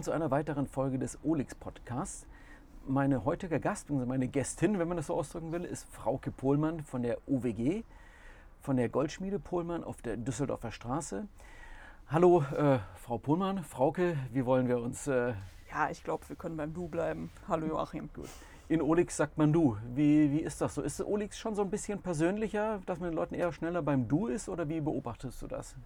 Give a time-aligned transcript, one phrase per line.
[0.00, 2.26] willkommen zu einer weiteren Folge des Olix Podcasts.
[2.88, 7.02] Meine heutige Gast, meine Gästin, wenn man das so ausdrücken will, ist Frauke Pohlmann von
[7.02, 7.82] der UWG,
[8.62, 11.28] von der Goldschmiede Pohlmann auf der Düsseldorfer Straße.
[12.08, 13.62] Hallo, äh, Frau Pohlmann.
[13.62, 15.06] Frauke, wie wollen wir uns.
[15.06, 15.34] Äh
[15.70, 17.30] ja, ich glaube, wir können beim Du bleiben.
[17.46, 18.08] Hallo, Joachim.
[18.14, 18.30] Gut.
[18.70, 19.76] In Olix sagt man Du.
[19.94, 20.80] Wie, wie ist das so?
[20.80, 24.28] Ist Olix schon so ein bisschen persönlicher, dass man den Leuten eher schneller beim Du
[24.28, 25.76] ist oder wie beobachtest du das?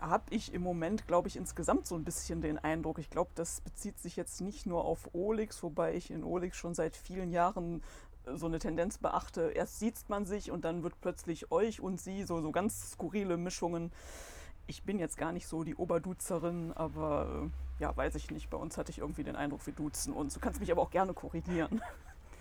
[0.00, 2.98] Habe ich im Moment, glaube ich, insgesamt so ein bisschen den Eindruck.
[2.98, 6.74] Ich glaube, das bezieht sich jetzt nicht nur auf Olix, wobei ich in Olix schon
[6.74, 7.82] seit vielen Jahren
[8.26, 9.50] äh, so eine Tendenz beachte.
[9.50, 13.36] Erst sieht man sich und dann wird plötzlich euch und sie, so, so ganz skurrile
[13.36, 13.92] Mischungen.
[14.66, 18.48] Ich bin jetzt gar nicht so die Oberduzerin, aber äh, ja, weiß ich nicht.
[18.48, 20.34] Bei uns hatte ich irgendwie den Eindruck, wir duzen uns.
[20.34, 21.82] Du kannst mich aber auch gerne korrigieren.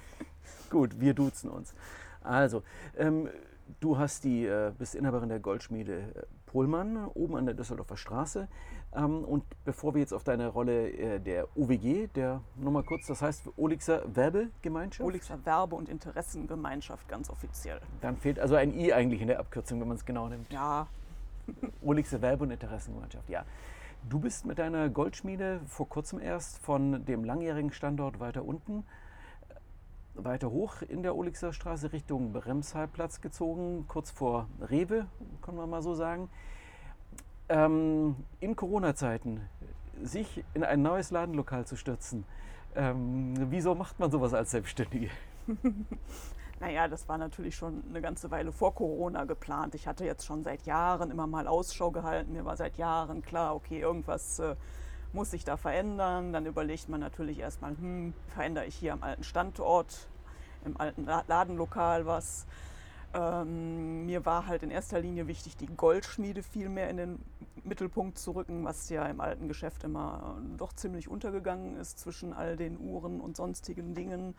[0.70, 1.74] Gut, wir duzen uns.
[2.22, 2.63] Also,
[2.98, 3.30] ähm,
[3.80, 8.48] du hast die, äh, bist Inhaberin der Goldschmiede äh, Pohlmann oben an der Düsseldorfer Straße.
[8.94, 13.21] Ähm, und bevor wir jetzt auf deine Rolle äh, der UWG, der nochmal kurz, das
[13.21, 15.07] heißt Olixer Werbegemeinschaft?
[15.07, 17.79] Olixer Werbe- und Interessengemeinschaft, ganz offiziell.
[18.02, 20.52] Dann fehlt also ein I eigentlich in der Abkürzung, wenn man es genau nimmt.
[20.52, 20.88] Ja.
[21.82, 23.46] Olixer Werbe- und Interessengemeinschaft, ja.
[24.10, 28.84] Du bist mit deiner Goldschmiede vor kurzem erst von dem langjährigen Standort weiter unten
[30.24, 35.05] weiter hoch in der Olixer Straße Richtung Bremshalplatz gezogen, kurz vor Rewe,
[35.41, 36.30] kann man mal so sagen.
[37.50, 39.41] Ähm, in Corona-Zeiten
[40.02, 42.26] sich in ein neues Ladenlokal zu stürzen,
[42.76, 45.10] ähm, wieso macht man sowas als Selbstständige?
[46.60, 49.76] naja, das war natürlich schon eine ganze Weile vor Corona geplant.
[49.76, 52.34] Ich hatte jetzt schon seit Jahren immer mal Ausschau gehalten.
[52.34, 54.56] Mir war seit Jahren klar, okay, irgendwas äh,
[55.13, 56.32] muss sich da verändern.
[56.32, 60.08] Dann überlegt man natürlich erstmal, hm, verändere ich hier am alten Standort,
[60.65, 62.45] im alten Ladenlokal was.
[63.13, 67.19] Ähm, mir war halt in erster Linie wichtig, die Goldschmiede viel mehr in den
[67.63, 72.55] Mittelpunkt zu rücken, was ja im alten Geschäft immer doch ziemlich untergegangen ist zwischen all
[72.55, 74.35] den Uhren und sonstigen Dingen.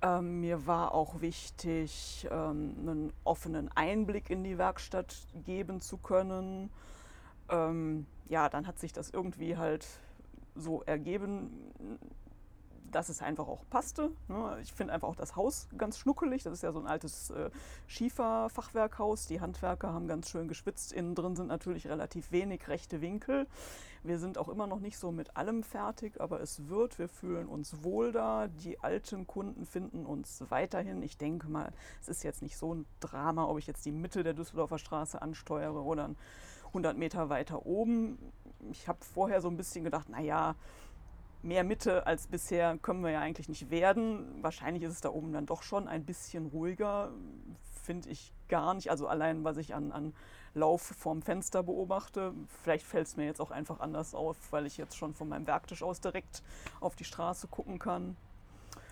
[0.00, 5.14] Ähm, mir war auch wichtig, ähm, einen offenen Einblick in die Werkstatt
[5.44, 6.70] geben zu können
[7.52, 9.86] ähm, ja, dann hat sich das irgendwie halt
[10.54, 12.00] so ergeben,
[12.92, 14.10] dass es einfach auch passte.
[14.28, 14.58] Ne?
[14.62, 16.42] Ich finde einfach auch das Haus ganz schnuckelig.
[16.42, 17.50] Das ist ja so ein altes äh,
[17.86, 19.26] Schieferfachwerkhaus.
[19.26, 20.92] Die Handwerker haben ganz schön geschwitzt.
[20.92, 23.46] Innen drin sind natürlich relativ wenig rechte Winkel.
[24.04, 26.98] Wir sind auch immer noch nicht so mit allem fertig, aber es wird.
[26.98, 28.48] Wir fühlen uns wohl da.
[28.48, 31.02] Die alten Kunden finden uns weiterhin.
[31.02, 34.22] Ich denke mal, es ist jetzt nicht so ein Drama, ob ich jetzt die Mitte
[34.22, 36.16] der Düsseldorfer Straße ansteuere oder ein
[36.72, 38.18] 100 Meter weiter oben.
[38.70, 40.56] Ich habe vorher so ein bisschen gedacht, naja,
[41.42, 44.42] mehr Mitte als bisher können wir ja eigentlich nicht werden.
[44.42, 47.12] Wahrscheinlich ist es da oben dann doch schon ein bisschen ruhiger,
[47.82, 48.90] finde ich gar nicht.
[48.90, 50.14] Also allein, was ich an, an
[50.54, 52.34] Lauf vorm Fenster beobachte.
[52.62, 55.46] Vielleicht fällt es mir jetzt auch einfach anders auf, weil ich jetzt schon von meinem
[55.46, 56.42] Werktisch aus direkt
[56.80, 58.16] auf die Straße gucken kann.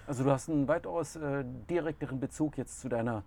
[0.07, 3.23] Also du hast einen weitaus äh, direkteren Bezug jetzt zu deiner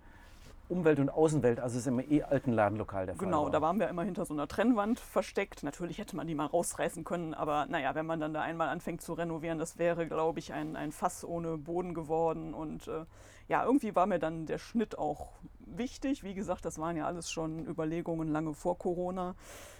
[0.68, 3.26] Umwelt und Außenwelt, also es ist im eh alten Ladenlokal der Fall.
[3.26, 3.50] Genau, war.
[3.50, 5.62] da waren wir immer hinter so einer Trennwand versteckt.
[5.62, 9.02] Natürlich hätte man die mal rausreißen können, aber naja, wenn man dann da einmal anfängt
[9.02, 12.54] zu renovieren, das wäre, glaube ich, ein, ein Fass ohne Boden geworden.
[12.54, 13.04] Und äh,
[13.46, 16.24] ja, irgendwie war mir dann der Schnitt auch wichtig.
[16.24, 19.34] Wie gesagt, das waren ja alles schon Überlegungen lange vor Corona.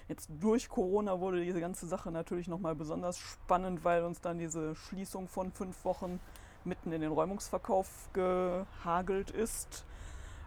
[0.06, 4.74] Jetzt durch Corona wurde diese ganze Sache natürlich nochmal besonders spannend, weil uns dann diese
[4.74, 6.20] Schließung von fünf Wochen
[6.64, 9.86] mitten in den Räumungsverkauf gehagelt ist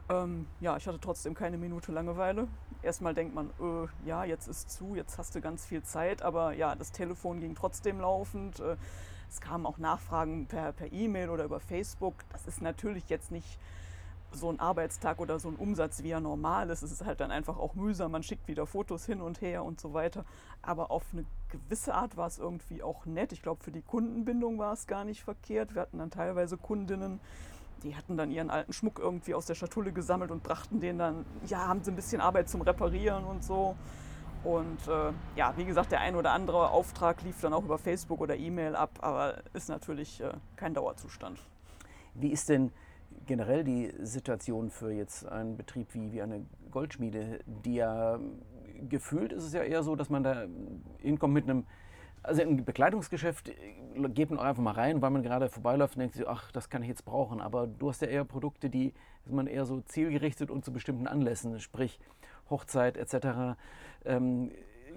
[0.09, 2.47] ähm, ja, ich hatte trotzdem keine Minute Langeweile.
[2.81, 6.53] Erstmal denkt man, äh, ja, jetzt ist zu, jetzt hast du ganz viel Zeit, aber
[6.53, 8.59] ja, das Telefon ging trotzdem laufend.
[8.59, 8.78] Äh,
[9.29, 12.16] es kamen auch Nachfragen per E-Mail oder über Facebook.
[12.31, 13.59] Das ist natürlich jetzt nicht
[14.31, 16.81] so ein Arbeitstag oder so ein Umsatz, wie er normal ist.
[16.81, 18.12] Es ist halt dann einfach auch mühsam.
[18.12, 20.25] Man schickt wieder Fotos hin und her und so weiter.
[20.62, 23.31] Aber auf eine gewisse Art war es irgendwie auch nett.
[23.31, 25.75] Ich glaube, für die Kundenbindung war es gar nicht verkehrt.
[25.75, 27.19] Wir hatten dann teilweise Kundinnen,
[27.84, 31.25] die hatten dann ihren alten Schmuck irgendwie aus der Schatulle gesammelt und brachten den dann,
[31.46, 33.75] ja, haben sie ein bisschen Arbeit zum Reparieren und so.
[34.44, 38.22] Und äh, ja, wie gesagt, der ein oder andere Auftrag lief dann auch über Facebook
[38.22, 41.40] oder E-Mail ab, aber ist natürlich äh, kein Dauerzustand.
[42.13, 42.72] Wie ist denn
[43.25, 48.19] generell die Situation für jetzt einen Betrieb wie, wie eine Goldschmiede, die ja
[48.90, 50.46] gefühlt ist es ja eher so, dass man da
[51.00, 51.66] hinkommt mit einem
[52.24, 56.02] also im Bekleidungsgeschäft äh, geht man auch einfach mal rein, weil man gerade vorbeiläuft und
[56.02, 57.42] denkt sich, ach, das kann ich jetzt brauchen.
[57.42, 58.94] Aber du hast ja eher Produkte, die
[59.25, 62.00] man eher so zielgerichtet und zu bestimmten Anlässen, sprich
[62.50, 63.58] Hochzeit etc.,
[64.06, 64.52] ähm,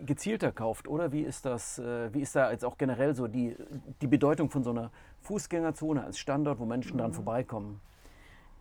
[0.06, 1.12] gezielter kauft, oder?
[1.12, 3.56] Wie ist das, äh, wie ist da jetzt auch generell so die,
[4.00, 4.90] die Bedeutung von so einer
[5.22, 7.00] Fußgängerzone als Standort, wo Menschen mhm.
[7.00, 7.80] dran vorbeikommen?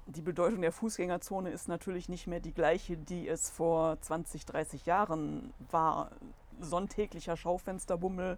[0.08, 4.86] Die Bedeutung der Fußgängerzone ist natürlich nicht mehr die gleiche, die es vor 20, 30
[4.88, 6.12] Jahren war
[6.60, 8.38] sonntäglicher Schaufensterbummel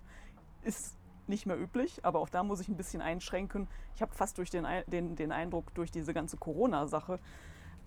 [0.63, 0.95] ist
[1.27, 3.67] nicht mehr üblich, aber auch da muss ich ein bisschen einschränken.
[3.95, 7.19] Ich habe fast durch den, den, den Eindruck, durch diese ganze Corona-Sache,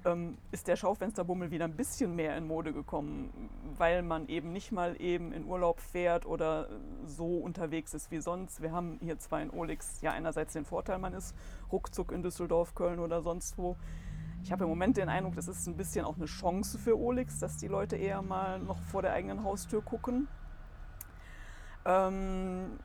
[0.05, 4.73] ähm, ist der Schaufensterbummel wieder ein bisschen mehr in Mode gekommen, weil man eben nicht
[4.73, 6.69] mal eben in Urlaub fährt oder
[7.07, 8.63] so unterwegs ist wie sonst.
[8.63, 11.35] Wir haben hier zwar in Olix ja einerseits den Vorteil, man ist
[11.73, 13.77] ruckzuck in Düsseldorf, Köln oder sonst wo.
[14.45, 17.39] Ich habe im Moment den Eindruck, das ist ein bisschen auch eine Chance für Olix,
[17.39, 20.29] dass die Leute eher mal noch vor der eigenen Haustür gucken.
[21.87, 22.79] Ähm,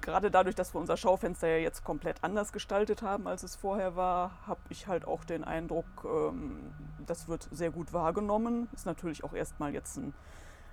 [0.00, 3.94] gerade dadurch, dass wir unser Schaufenster ja jetzt komplett anders gestaltet haben, als es vorher
[3.94, 6.72] war, habe ich halt auch den Eindruck, ähm,
[7.06, 8.68] das wird sehr gut wahrgenommen.
[8.72, 10.12] Ist natürlich auch erstmal jetzt ein,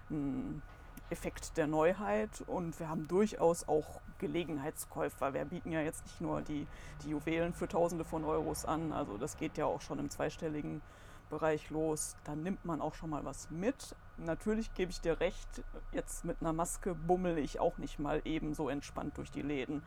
[0.10, 0.64] ein,
[1.12, 5.34] Effekt der Neuheit und wir haben durchaus auch Gelegenheitskäufer.
[5.34, 6.66] Wir bieten ja jetzt nicht nur die,
[7.04, 10.82] die Juwelen für Tausende von Euros an, also das geht ja auch schon im zweistelligen
[11.30, 12.16] Bereich los.
[12.24, 13.96] Da nimmt man auch schon mal was mit.
[14.18, 18.70] Natürlich gebe ich dir recht, jetzt mit einer Maske bummel ich auch nicht mal ebenso
[18.70, 19.84] entspannt durch die Läden.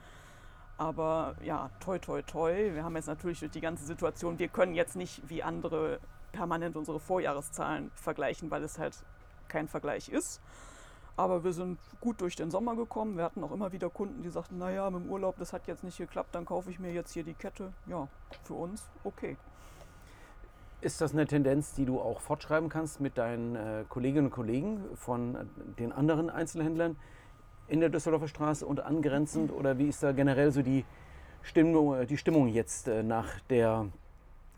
[0.76, 2.74] Aber ja, toi, toi, toi.
[2.74, 6.00] Wir haben jetzt natürlich durch die ganze Situation, wir können jetzt nicht wie andere
[6.32, 8.96] permanent unsere Vorjahreszahlen vergleichen, weil es halt
[9.46, 10.40] kein Vergleich ist.
[11.16, 13.16] Aber wir sind gut durch den Sommer gekommen.
[13.16, 15.84] Wir hatten auch immer wieder Kunden, die sagten, naja, mit dem Urlaub, das hat jetzt
[15.84, 17.72] nicht geklappt, dann kaufe ich mir jetzt hier die Kette.
[17.86, 18.08] Ja,
[18.42, 19.36] für uns okay.
[20.80, 24.80] Ist das eine Tendenz, die du auch fortschreiben kannst mit deinen äh, Kolleginnen und Kollegen
[24.96, 25.44] von äh,
[25.78, 26.96] den anderen Einzelhändlern
[27.68, 29.52] in der Düsseldorfer Straße und angrenzend?
[29.52, 30.84] Oder wie ist da generell so die
[31.42, 33.86] Stimmung, äh, die Stimmung jetzt äh, nach, der,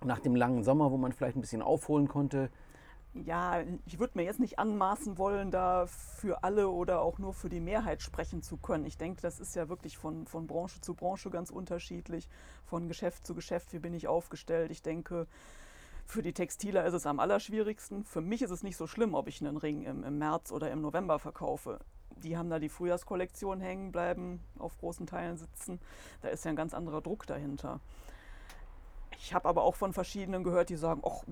[0.05, 2.49] nach dem langen Sommer, wo man vielleicht ein bisschen aufholen konnte?
[3.25, 7.49] Ja, ich würde mir jetzt nicht anmaßen wollen, da für alle oder auch nur für
[7.49, 8.85] die Mehrheit sprechen zu können.
[8.85, 12.29] Ich denke, das ist ja wirklich von, von Branche zu Branche ganz unterschiedlich,
[12.67, 14.71] von Geschäft zu Geschäft, wie bin ich aufgestellt.
[14.71, 15.27] Ich denke,
[16.05, 18.05] für die Textiler ist es am allerschwierigsten.
[18.05, 20.71] Für mich ist es nicht so schlimm, ob ich einen Ring im, im März oder
[20.71, 21.81] im November verkaufe.
[22.23, 25.81] Die haben da die Frühjahrskollektion hängen, bleiben auf großen Teilen sitzen.
[26.21, 27.81] Da ist ja ein ganz anderer Druck dahinter.
[29.19, 31.25] Ich habe aber auch von verschiedenen gehört, die sagen, ach,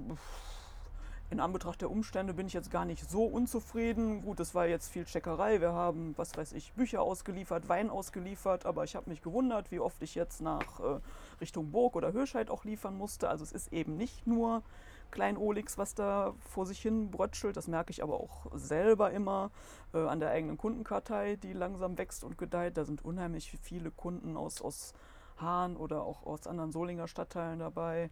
[1.31, 4.23] in Anbetracht der Umstände bin ich jetzt gar nicht so unzufrieden.
[4.23, 5.61] Gut, es war jetzt viel Checkerei.
[5.61, 9.81] Wir haben, was weiß ich, Bücher ausgeliefert, Wein ausgeliefert, aber ich habe mich gewundert, wie
[9.81, 11.01] oft ich jetzt nach äh,
[11.41, 13.29] Richtung Burg oder Hirscheid auch liefern musste.
[13.29, 14.63] Also es ist eben nicht nur
[15.11, 17.57] Klein-Olix, was da vor sich hin brötschelt.
[17.57, 19.51] Das merke ich aber auch selber immer
[19.93, 22.77] äh, an der eigenen Kundenkartei, die langsam wächst und gedeiht.
[22.77, 24.93] Da sind unheimlich viele Kunden aus, aus
[25.39, 28.11] Hahn oder auch aus anderen Solinger Stadtteilen dabei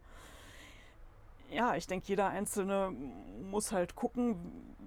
[1.52, 2.92] ja, ich denke, jeder Einzelne
[3.50, 4.36] muss halt gucken,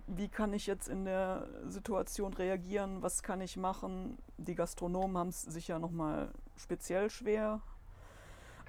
[0.07, 4.17] wie kann ich jetzt in der Situation reagieren, was kann ich machen.
[4.37, 7.61] Die Gastronomen haben es sicher nochmal speziell schwer.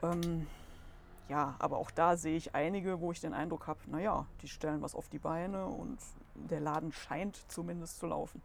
[0.02, 0.46] Ähm,
[1.28, 4.82] ja, aber auch da sehe ich einige, wo ich den Eindruck habe, naja, die stellen
[4.82, 5.98] was auf die Beine und
[6.34, 8.40] der Laden scheint zumindest zu laufen.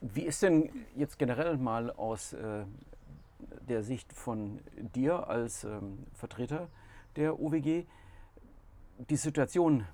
[0.00, 2.64] Wie ist denn jetzt generell mal aus äh,
[3.68, 4.60] der Sicht von
[4.94, 6.68] dir als ähm, Vertreter
[7.16, 7.86] der OWG
[8.98, 9.84] die Situation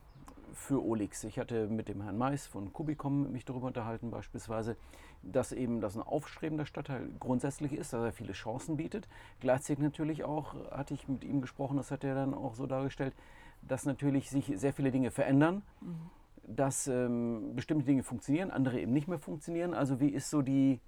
[0.52, 1.24] für Olix.
[1.24, 4.76] Ich hatte mit dem Herrn Mais von Kubicom mich darüber unterhalten, beispielsweise,
[5.22, 9.08] dass eben das ein aufstrebender Stadtteil grundsätzlich ist, dass er viele Chancen bietet.
[9.40, 13.14] Gleichzeitig natürlich auch, hatte ich mit ihm gesprochen, das hat er dann auch so dargestellt,
[13.62, 16.10] dass natürlich sich sehr viele Dinge verändern, mhm.
[16.46, 19.74] dass ähm, bestimmte Dinge funktionieren, andere eben nicht mehr funktionieren.
[19.74, 20.80] Also wie ist so die,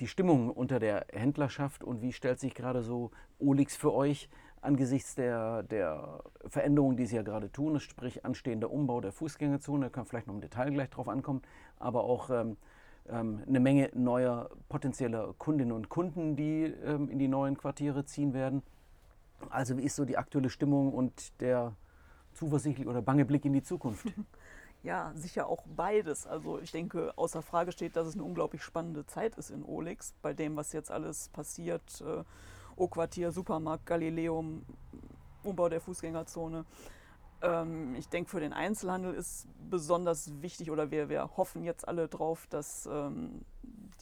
[0.00, 4.28] die Stimmung unter der Händlerschaft und wie stellt sich gerade so Olix für euch
[4.68, 9.90] angesichts der, der Veränderungen, die Sie ja gerade tun, sprich anstehender Umbau der Fußgängerzone, da
[9.90, 11.42] können wir vielleicht noch im Detail gleich drauf ankommen,
[11.78, 12.56] aber auch ähm,
[13.08, 18.34] ähm, eine Menge neuer potenzieller Kundinnen und Kunden, die ähm, in die neuen Quartiere ziehen
[18.34, 18.62] werden.
[19.50, 21.74] Also wie ist so die aktuelle Stimmung und der
[22.34, 24.06] zuversichtliche oder bange Blick in die Zukunft?
[24.84, 26.24] Ja, sicher auch beides.
[26.24, 30.14] Also ich denke, außer Frage steht, dass es eine unglaublich spannende Zeit ist in Olix,
[30.22, 32.00] bei dem, was jetzt alles passiert.
[32.00, 32.22] Äh,
[32.78, 34.64] O-Quartier, Supermarkt, Galileum,
[35.42, 36.64] Umbau der Fußgängerzone.
[37.42, 42.08] Ähm, ich denke, für den Einzelhandel ist besonders wichtig, oder wir, wir hoffen jetzt alle
[42.08, 43.42] drauf, dass ähm,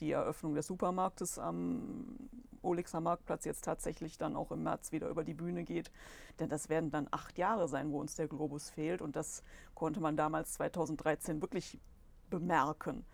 [0.01, 2.17] die Eröffnung des Supermarktes am
[2.63, 5.91] Olixer Marktplatz jetzt tatsächlich dann auch im März wieder über die Bühne geht.
[6.41, 9.01] Denn das werden dann acht Jahre sein, wo uns der Globus fehlt.
[9.01, 9.43] Und das
[9.75, 11.79] konnte man damals 2013 wirklich
[12.29, 13.05] bemerken.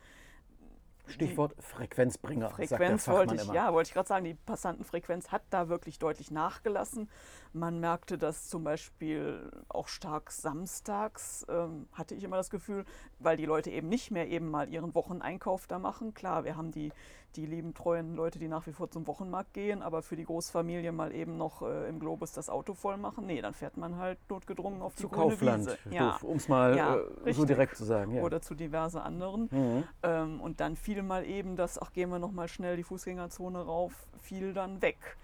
[1.12, 2.50] Stichwort Frequenzbringer.
[2.50, 3.54] Frequenz wollte ich, immer.
[3.54, 7.08] ja, wollte ich gerade sagen, die Passantenfrequenz hat da wirklich deutlich nachgelassen.
[7.52, 12.84] Man merkte das zum Beispiel auch stark samstags, ähm, hatte ich immer das Gefühl,
[13.18, 16.14] weil die Leute eben nicht mehr eben mal ihren Wocheneinkauf da machen.
[16.14, 16.92] Klar, wir haben die,
[17.36, 20.92] die lieben treuen Leute, die nach wie vor zum Wochenmarkt gehen, aber für die Großfamilie
[20.92, 23.26] mal eben noch äh, im Globus das Auto voll machen.
[23.26, 25.78] Nee, dann fährt man halt notgedrungen auf zu die Kaufland, Wiese.
[25.90, 26.18] Ja.
[26.22, 28.14] um es mal Ja, äh, so direkt zu sagen.
[28.14, 28.22] Ja.
[28.22, 29.48] Oder zu diverse anderen.
[29.50, 29.84] Mhm.
[30.02, 33.60] Ähm, und dann fiel mal eben das, ach, gehen wir noch mal schnell die Fußgängerzone
[33.60, 35.16] rauf, fiel dann weg.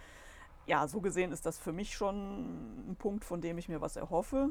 [0.67, 3.97] Ja, so gesehen ist das für mich schon ein Punkt, von dem ich mir was
[3.97, 4.51] erhoffe,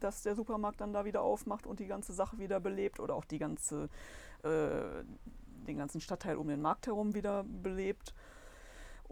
[0.00, 3.24] dass der Supermarkt dann da wieder aufmacht und die ganze Sache wieder belebt oder auch
[3.24, 3.88] die ganze,
[4.42, 5.04] äh,
[5.66, 8.14] den ganzen Stadtteil um den Markt herum wieder belebt.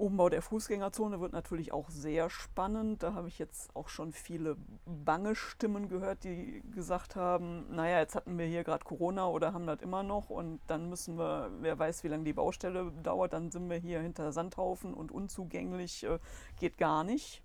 [0.00, 3.02] Umbau der Fußgängerzone wird natürlich auch sehr spannend.
[3.02, 8.14] Da habe ich jetzt auch schon viele bange Stimmen gehört, die gesagt haben, naja, jetzt
[8.14, 11.78] hatten wir hier gerade Corona oder haben das immer noch und dann müssen wir, wer
[11.78, 16.18] weiß, wie lange die Baustelle dauert, dann sind wir hier hinter Sandhaufen und unzugänglich, äh,
[16.58, 17.42] geht gar nicht.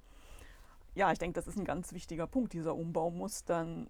[0.94, 2.54] Ja, ich denke, das ist ein ganz wichtiger Punkt.
[2.54, 3.90] Dieser Umbau muss dann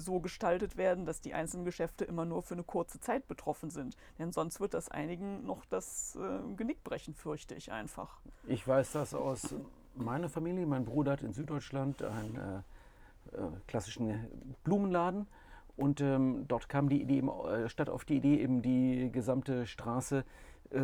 [0.00, 3.96] so gestaltet werden, dass die einzelnen Geschäfte immer nur für eine kurze Zeit betroffen sind.
[4.18, 8.20] Denn sonst wird das einigen noch das äh, Genick brechen, fürchte ich einfach.
[8.46, 9.54] Ich weiß das aus
[9.94, 10.66] meiner Familie.
[10.66, 14.26] Mein Bruder hat in Süddeutschland einen äh, äh, klassischen
[14.64, 15.26] Blumenladen.
[15.76, 20.18] Und ähm, dort kam die Idee, äh, Stadt auf die Idee, eben die gesamte Straße
[20.18, 20.24] äh,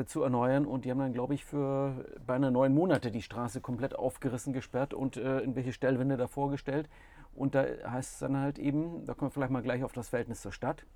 [0.06, 0.66] zu erneuern.
[0.66, 4.94] Und die haben dann, glaube ich, für beinahe neun Monate die Straße komplett aufgerissen, gesperrt
[4.94, 6.88] und äh, irgendwelche Stellwände davor gestellt.
[7.34, 10.08] Und da heißt es dann halt eben, da kommen wir vielleicht mal gleich auf das
[10.08, 10.86] Verhältnis zur Stadt.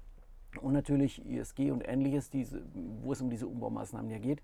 [0.61, 4.43] Und natürlich ISG und ähnliches, diese, wo es um diese Umbaumaßnahmen ja geht,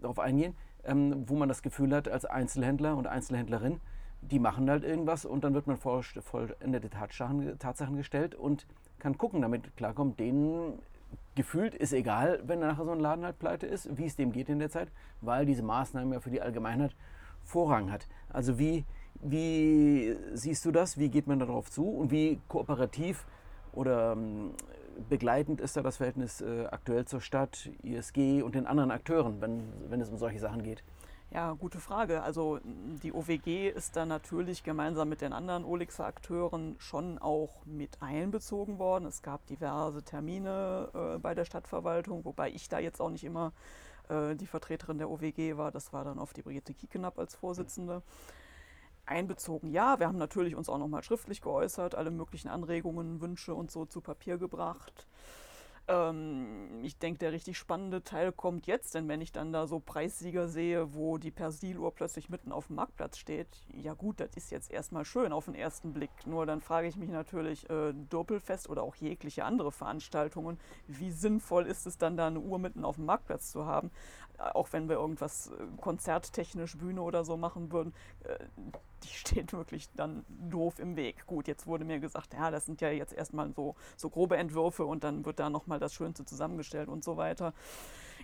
[0.00, 3.80] darauf eingehen, ähm, wo man das Gefühl hat, als Einzelhändler und Einzelhändlerin,
[4.20, 8.66] die machen halt irgendwas und dann wird man vollendete Tatsachen, Tatsachen gestellt und
[8.98, 10.78] kann gucken, damit klarkommt, denen
[11.34, 14.48] gefühlt ist egal, wenn nachher so ein Laden halt pleite ist, wie es dem geht
[14.48, 14.88] in der Zeit,
[15.20, 16.96] weil diese Maßnahmen ja für die Allgemeinheit
[17.44, 18.08] Vorrang hat.
[18.28, 18.84] Also wie,
[19.22, 20.98] wie siehst du das?
[20.98, 23.24] Wie geht man darauf zu und wie kooperativ
[23.72, 24.50] oder ähm,
[25.08, 29.62] begleitend ist da das Verhältnis äh, aktuell zur Stadt, ISG und den anderen Akteuren, wenn,
[29.88, 30.82] wenn es um solche Sachen geht?
[31.30, 32.22] Ja, gute Frage.
[32.22, 38.00] Also die OWG ist da natürlich gemeinsam mit den anderen Olixer Akteuren schon auch mit
[38.00, 39.04] einbezogen worden.
[39.04, 43.52] Es gab diverse Termine äh, bei der Stadtverwaltung, wobei ich da jetzt auch nicht immer
[44.08, 45.70] äh, die Vertreterin der OWG war.
[45.70, 48.02] Das war dann oft die Brigitte Kiekenapp als Vorsitzende.
[49.04, 49.98] Einbezogen, ja.
[49.98, 54.00] Wir haben natürlich uns auch nochmal schriftlich geäußert, alle möglichen Anregungen, Wünsche und so zu
[54.00, 55.06] Papier gebracht.
[55.88, 59.80] Ähm, ich denke, der richtig spannende Teil kommt jetzt, denn wenn ich dann da so
[59.80, 64.50] Preissieger sehe, wo die Persiluhr plötzlich mitten auf dem Marktplatz steht, ja gut, das ist
[64.50, 66.10] jetzt erstmal schön auf den ersten Blick.
[66.26, 71.66] Nur dann frage ich mich natürlich, äh, Doppelfest oder auch jegliche andere Veranstaltungen, wie sinnvoll
[71.66, 73.90] ist es dann da eine Uhr mitten auf dem Marktplatz zu haben?
[74.38, 77.92] Auch wenn wir irgendwas äh, konzerttechnisch Bühne oder so machen würden,
[78.24, 78.38] äh,
[79.02, 81.26] die steht wirklich dann doof im Weg.
[81.26, 84.84] Gut, jetzt wurde mir gesagt, ja, das sind ja jetzt erstmal so, so grobe Entwürfe
[84.84, 87.52] und dann wird da nochmal das Schönste zusammengestellt und so weiter.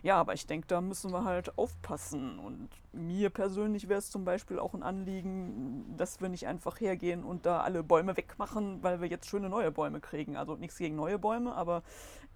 [0.04, 2.38] Ja, aber ich denke, da müssen wir halt aufpassen.
[2.38, 7.24] Und mir persönlich wäre es zum Beispiel auch ein Anliegen, dass wir nicht einfach hergehen
[7.24, 10.36] und da alle Bäume wegmachen, weil wir jetzt schöne neue Bäume kriegen.
[10.36, 11.82] Also nichts gegen neue Bäume, aber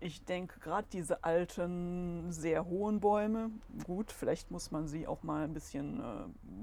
[0.01, 3.51] ich denke, gerade diese alten, sehr hohen Bäume,
[3.85, 6.05] gut, vielleicht muss man sie auch mal ein bisschen äh,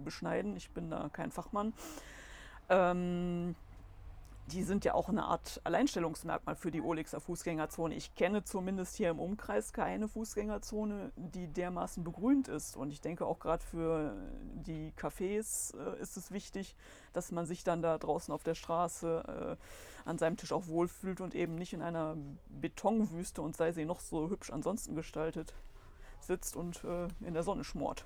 [0.03, 0.55] beschneiden.
[0.55, 1.73] Ich bin da kein Fachmann.
[2.69, 3.55] Ähm,
[4.47, 7.95] die sind ja auch eine Art Alleinstellungsmerkmal für die Olixer Fußgängerzone.
[7.95, 12.77] Ich kenne zumindest hier im Umkreis keine Fußgängerzone, die dermaßen begrünt ist.
[12.77, 14.15] Und ich denke auch gerade für
[14.53, 16.75] die Cafés äh, ist es wichtig,
[17.13, 21.21] dass man sich dann da draußen auf der Straße äh, an seinem Tisch auch wohlfühlt
[21.21, 22.15] und eben nicht in einer
[22.47, 25.53] Betonwüste und sei sie noch so hübsch ansonsten gestaltet
[26.19, 28.05] sitzt und äh, in der Sonne schmort.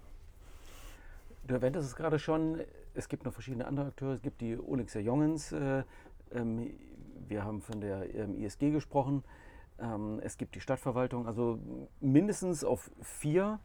[1.48, 2.62] Du erwähntest es gerade schon,
[2.94, 4.14] es gibt noch verschiedene andere Akteure.
[4.14, 5.52] Es gibt die Olixer Jongens.
[5.52, 5.84] Äh,
[6.34, 6.72] ähm,
[7.28, 9.24] wir haben von der ähm, ISG gesprochen.
[9.80, 11.28] Ähm, es gibt die Stadtverwaltung.
[11.28, 11.60] Also
[12.00, 13.60] mindestens auf vier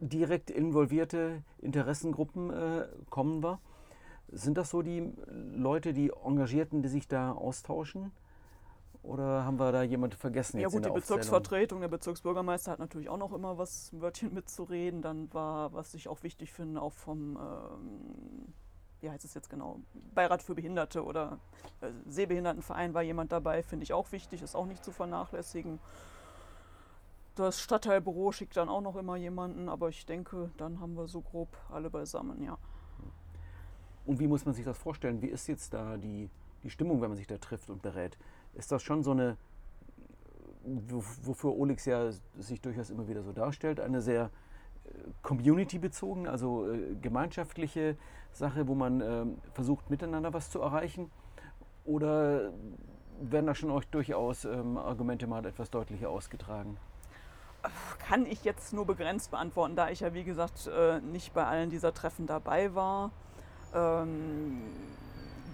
[0.00, 3.60] direkt involvierte Interessengruppen äh, kommen wir.
[4.32, 8.12] Sind das so die Leute, die Engagierten, die sich da austauschen?
[9.02, 10.60] Oder haben wir da jemand vergessen?
[10.60, 10.90] Ja gut, die?
[10.90, 15.00] Bezirksvertretung, der Bezirksbürgermeister hat natürlich auch noch immer was ein Wörtchen mitzureden.
[15.00, 18.52] Dann war, was ich auch wichtig finde, auch vom, ähm,
[19.00, 19.80] wie heißt es jetzt genau,
[20.14, 21.38] Beirat für Behinderte oder
[21.80, 25.78] äh, Sehbehindertenverein war jemand dabei, finde ich auch wichtig, ist auch nicht zu vernachlässigen.
[27.36, 31.20] Das Stadtteilbüro schickt dann auch noch immer jemanden, aber ich denke, dann haben wir so
[31.20, 32.58] grob alle beisammen, ja.
[34.04, 35.22] Und wie muss man sich das vorstellen?
[35.22, 36.28] Wie ist jetzt da die,
[36.64, 38.18] die Stimmung, wenn man sich da trifft und berät?
[38.54, 39.36] Ist das schon so eine,
[40.64, 44.30] wo- wofür Olix ja sich durchaus immer wieder so darstellt, eine sehr
[44.84, 44.88] äh,
[45.22, 47.96] community-bezogen, also äh, gemeinschaftliche
[48.32, 51.10] Sache, wo man ähm, versucht, miteinander was zu erreichen?
[51.84, 52.52] Oder
[53.20, 56.78] werden da schon euch durchaus ähm, Argumente mal etwas deutlicher ausgetragen?
[57.98, 61.70] kann ich jetzt nur begrenzt beantworten, da ich ja wie gesagt äh, nicht bei allen
[61.70, 63.10] dieser Treffen dabei war.
[63.74, 64.62] Ähm,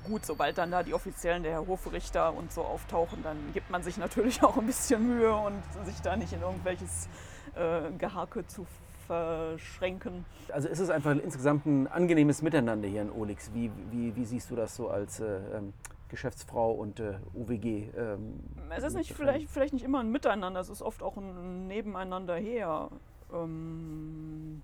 [0.05, 3.83] gut, sobald dann da die Offiziellen, der Herr Hofrichter und so auftauchen, dann gibt man
[3.83, 7.09] sich natürlich auch ein bisschen Mühe und sich da nicht in irgendwelches
[7.55, 8.67] äh, Gehake zu
[9.07, 10.25] verschränken.
[10.53, 13.51] Also ist es einfach insgesamt ein angenehmes Miteinander hier in Olix.
[13.55, 15.73] Wie, wie, wie siehst du das so als äh, ähm,
[16.09, 17.89] Geschäftsfrau und äh, UWG?
[17.97, 21.67] Ähm, es ist nicht vielleicht, vielleicht nicht immer ein Miteinander, es ist oft auch ein
[21.67, 22.91] Nebeneinander her.
[23.33, 24.63] Ähm,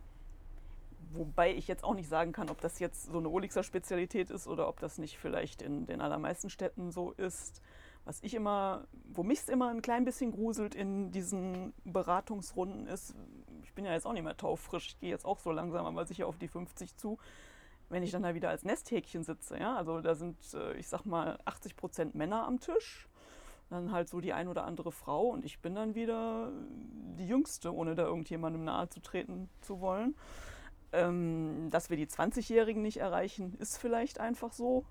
[1.13, 4.47] wobei ich jetzt auch nicht sagen kann, ob das jetzt so eine Olixer Spezialität ist
[4.47, 7.61] oder ob das nicht vielleicht in den allermeisten Städten so ist.
[8.05, 13.15] Was ich immer, wo mich es immer ein klein bisschen gruselt in diesen Beratungsrunden ist,
[13.73, 16.05] ich bin ja jetzt auch nicht mehr taufrisch, ich gehe jetzt auch so langsam aber
[16.05, 17.17] sicher auf die 50 zu,
[17.89, 19.59] wenn ich dann da wieder als Nesthäkchen sitze.
[19.59, 19.77] Ja?
[19.77, 23.09] Also da sind, äh, ich sag mal, 80 Prozent Männer am Tisch,
[23.71, 26.53] dann halt so die ein oder andere Frau und ich bin dann wieder
[27.17, 30.17] die Jüngste, ohne da irgendjemandem nahe zu treten zu wollen.
[30.93, 34.85] Ähm, dass wir die 20-Jährigen nicht erreichen, ist vielleicht einfach so.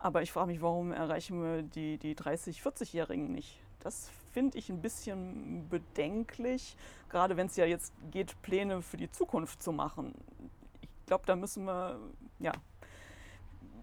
[0.00, 3.60] Aber ich frage mich, warum erreichen wir die, die 30-, 40-Jährigen nicht?
[3.78, 6.76] Das finde ich ein bisschen bedenklich,
[7.08, 10.12] gerade wenn es ja jetzt geht, Pläne für die Zukunft zu machen.
[10.80, 12.00] Ich glaube, da müssen wir,
[12.40, 12.52] ja,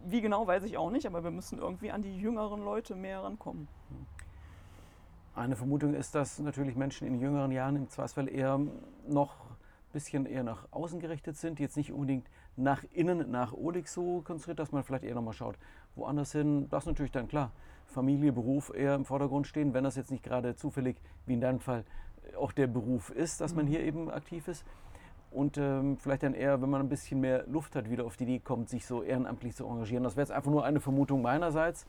[0.05, 3.23] wie genau weiß ich auch nicht, aber wir müssen irgendwie an die jüngeren Leute mehr
[3.23, 3.69] rankommen.
[5.35, 8.59] Eine Vermutung ist, dass natürlich Menschen in jüngeren Jahren im Zweifelsfall eher
[9.07, 12.27] noch ein bisschen eher nach außen gerichtet sind, jetzt nicht unbedingt
[12.57, 15.55] nach innen, nach Olix so konzentriert, dass man vielleicht eher nochmal schaut,
[15.95, 16.67] woanders hin.
[16.69, 17.51] Das ist natürlich dann klar.
[17.91, 21.59] Familie, Beruf eher im Vordergrund stehen, wenn das jetzt nicht gerade zufällig, wie in deinem
[21.59, 21.83] Fall,
[22.37, 23.69] auch der Beruf ist, dass man mhm.
[23.69, 24.65] hier eben aktiv ist.
[25.31, 28.25] Und ähm, vielleicht dann eher, wenn man ein bisschen mehr Luft hat, wieder auf die
[28.25, 30.03] Idee kommt, sich so ehrenamtlich zu engagieren.
[30.03, 31.85] Das wäre jetzt einfach nur eine Vermutung meinerseits.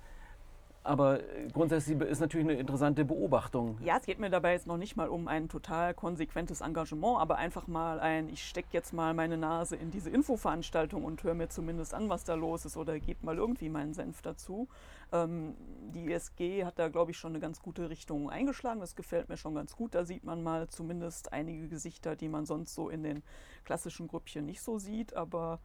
[0.84, 3.78] Aber äh, grundsätzlich ist natürlich eine interessante Beobachtung.
[3.84, 7.36] Ja, es geht mir dabei jetzt noch nicht mal um ein total konsequentes Engagement, aber
[7.36, 11.48] einfach mal ein, ich stecke jetzt mal meine Nase in diese Infoveranstaltung und höre mir
[11.48, 14.68] zumindest an, was da los ist oder gebe mal irgendwie meinen Senf dazu.
[15.12, 15.54] Ähm,
[15.94, 18.80] die ISG hat da, glaube ich, schon eine ganz gute Richtung eingeschlagen.
[18.80, 19.94] Das gefällt mir schon ganz gut.
[19.94, 23.22] Da sieht man mal zumindest einige Gesichter, die man sonst so in den
[23.64, 25.14] klassischen Grüppchen nicht so sieht.
[25.14, 25.60] Aber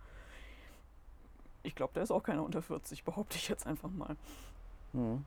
[1.63, 4.15] ich glaube, da ist auch keiner unter 40, behaupte ich jetzt einfach mal.
[4.93, 5.25] Mhm.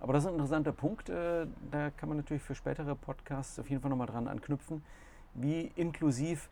[0.00, 1.08] Aber das ist ein interessanter Punkt.
[1.08, 4.84] Äh, da kann man natürlich für spätere Podcasts auf jeden Fall nochmal dran anknüpfen.
[5.34, 6.50] Wie inklusiv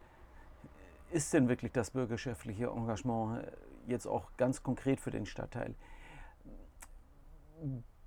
[1.10, 3.52] ist denn wirklich das bürgerschaftliche Engagement äh,
[3.86, 5.74] jetzt auch ganz konkret für den Stadtteil?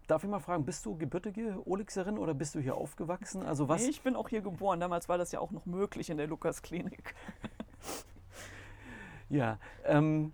[0.08, 3.44] Darf ich mal fragen, bist du gebürtige Olixerin oder bist du hier aufgewachsen?
[3.44, 3.82] Also was?
[3.82, 4.80] Nee, ich bin auch hier geboren.
[4.80, 7.16] Damals war das ja auch noch möglich in der Lukas-Klinik.
[9.30, 10.34] ja, ähm,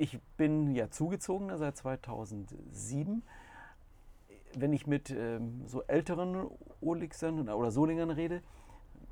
[0.00, 3.22] ich bin ja zugezogener seit 2007.
[4.56, 6.48] Wenn ich mit ähm, so älteren
[6.80, 8.40] Olixern oder Solingern rede,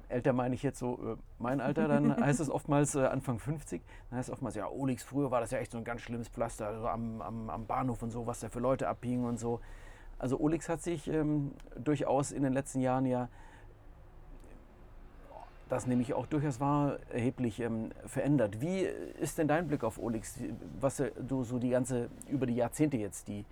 [0.09, 3.83] älter meine ich jetzt so äh, mein Alter, dann heißt es oftmals äh, Anfang 50.
[4.09, 6.29] Dann heißt es oftmals, ja, Olix, früher war das ja echt so ein ganz schlimmes
[6.29, 9.61] Pflaster, also am, am, am Bahnhof und so, was da für Leute abhingen und so.
[10.19, 13.29] Also Olix hat sich ähm, durchaus in den letzten Jahren ja
[15.69, 18.61] das nämlich auch durchaus war, erheblich ähm, verändert.
[18.61, 18.81] Wie
[19.21, 20.39] ist denn dein Blick auf Olix,
[20.81, 23.45] was äh, du so die ganze, über die Jahrzehnte jetzt die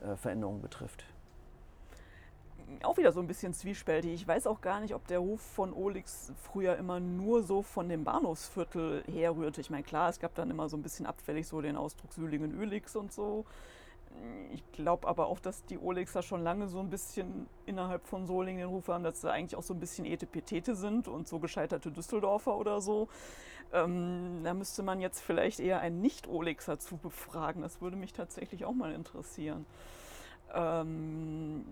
[0.00, 1.04] äh, Veränderung betrifft?
[2.82, 4.12] Auch wieder so ein bisschen zwiespältig.
[4.12, 7.88] Ich weiß auch gar nicht, ob der Ruf von Olix früher immer nur so von
[7.88, 9.60] dem Bahnhofsviertel herrührte.
[9.60, 12.94] Ich meine, klar, es gab dann immer so ein bisschen abfällig so den Ausdruck Sülingen-Ölix
[12.94, 13.46] und so.
[14.50, 18.60] Ich glaube aber auch, dass die Olexer schon lange so ein bisschen innerhalb von Solingen
[18.60, 21.90] den Ruf haben, dass sie eigentlich auch so ein bisschen Etepetete sind und so gescheiterte
[21.90, 23.08] Düsseldorfer oder so.
[23.72, 27.62] Ähm, da müsste man jetzt vielleicht eher einen Nicht-Olexer zu befragen.
[27.62, 29.66] Das würde mich tatsächlich auch mal interessieren.
[30.54, 31.66] Ähm,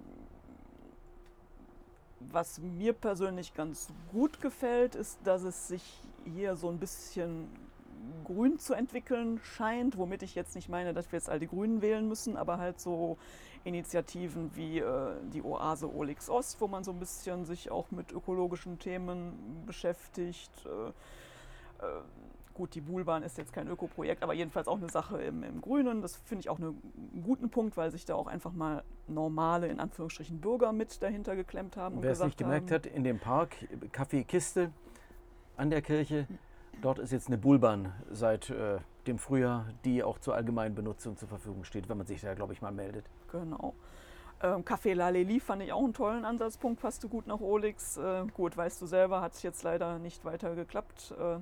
[2.21, 5.83] was mir persönlich ganz gut gefällt, ist, dass es sich
[6.25, 7.49] hier so ein bisschen
[8.25, 11.83] grün zu entwickeln scheint, womit ich jetzt nicht meine, dass wir jetzt all die Grünen
[11.83, 13.19] wählen müssen, aber halt so
[13.65, 18.13] Initiativen wie äh, die Oase Olix Ost, wo man so ein bisschen sich auch mit
[18.13, 20.51] ökologischen Themen beschäftigt.
[20.65, 20.89] Äh,
[21.85, 22.01] äh,
[22.55, 26.01] gut, die Buhlbahn ist jetzt kein Ökoprojekt, aber jedenfalls auch eine Sache im, im Grünen.
[26.01, 26.81] Das finde ich auch einen
[27.23, 31.77] guten Punkt, weil sich da auch einfach mal normale, in Anführungsstrichen, Bürger mit dahinter geklemmt
[31.77, 32.03] haben.
[32.03, 33.57] Wer es nicht gemerkt haben, hat, in dem Park,
[33.93, 34.71] Kaffeekiste
[35.57, 36.39] an der Kirche, hm.
[36.83, 41.29] Dort ist jetzt eine Bullbahn seit äh, dem Frühjahr, die auch zur allgemeinen Benutzung zur
[41.29, 43.07] Verfügung steht, wenn man sich da, glaube ich, mal meldet.
[43.33, 43.75] Genau.
[44.43, 47.97] Ähm, Café Laleli fand ich auch einen tollen Ansatzpunkt, passte gut nach Olix.
[47.97, 51.15] Äh, gut, weißt du selber, hat es jetzt leider nicht weiter geklappt.
[51.19, 51.39] Äh,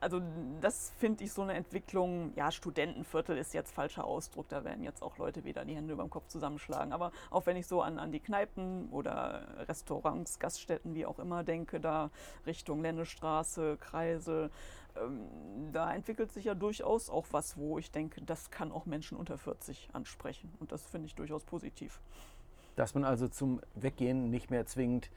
[0.00, 0.20] also
[0.60, 5.02] das finde ich so eine Entwicklung, ja, Studentenviertel ist jetzt falscher Ausdruck, da werden jetzt
[5.02, 6.92] auch Leute wieder die Hände über dem Kopf zusammenschlagen.
[6.92, 11.44] Aber auch wenn ich so an, an die Kneipen oder Restaurants, Gaststätten, wie auch immer
[11.44, 12.10] denke, da
[12.46, 14.50] Richtung Lennestraße, Kreisel,
[14.96, 19.18] ähm, da entwickelt sich ja durchaus auch was, wo ich denke, das kann auch Menschen
[19.18, 20.52] unter 40 ansprechen.
[20.60, 22.00] Und das finde ich durchaus positiv.
[22.76, 25.10] Dass man also zum Weggehen nicht mehr zwingend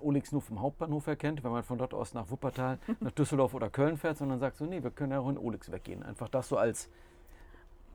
[0.00, 3.70] Olix nur vom Hauptbahnhof erkennt, wenn man von dort aus nach Wuppertal, nach Düsseldorf oder
[3.70, 6.02] Köln fährt, sondern sagt so, nee, wir können ja auch in Olix weggehen.
[6.02, 6.90] Einfach das so als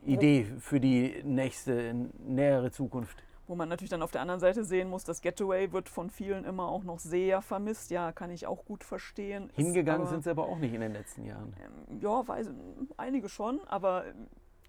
[0.06, 1.93] Idee für die nächste,
[2.25, 3.23] nähere Zukunft.
[3.47, 6.45] Wo man natürlich dann auf der anderen Seite sehen muss, das Getaway wird von vielen
[6.45, 7.89] immer auch noch sehr vermisst.
[7.89, 9.49] Ja, kann ich auch gut verstehen.
[9.56, 11.56] Hingegangen aber, sind sie aber auch nicht in den letzten Jahren.
[11.60, 12.52] Ähm, ja, weiß,
[12.97, 14.06] einige schon, aber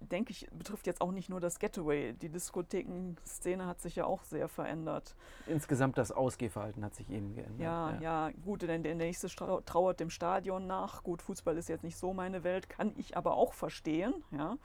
[0.01, 2.13] denke ich, betrifft jetzt auch nicht nur das Getaway.
[2.13, 5.15] Die Diskothekenszene hat sich ja auch sehr verändert.
[5.47, 7.59] Insgesamt das Ausgehverhalten hat sich eben geändert.
[7.59, 11.03] Ja, ja, ja gut, denn der nächste trauert dem Stadion nach.
[11.03, 14.13] Gut, Fußball ist jetzt nicht so meine Welt, kann ich aber auch verstehen.
[14.31, 14.57] Ja.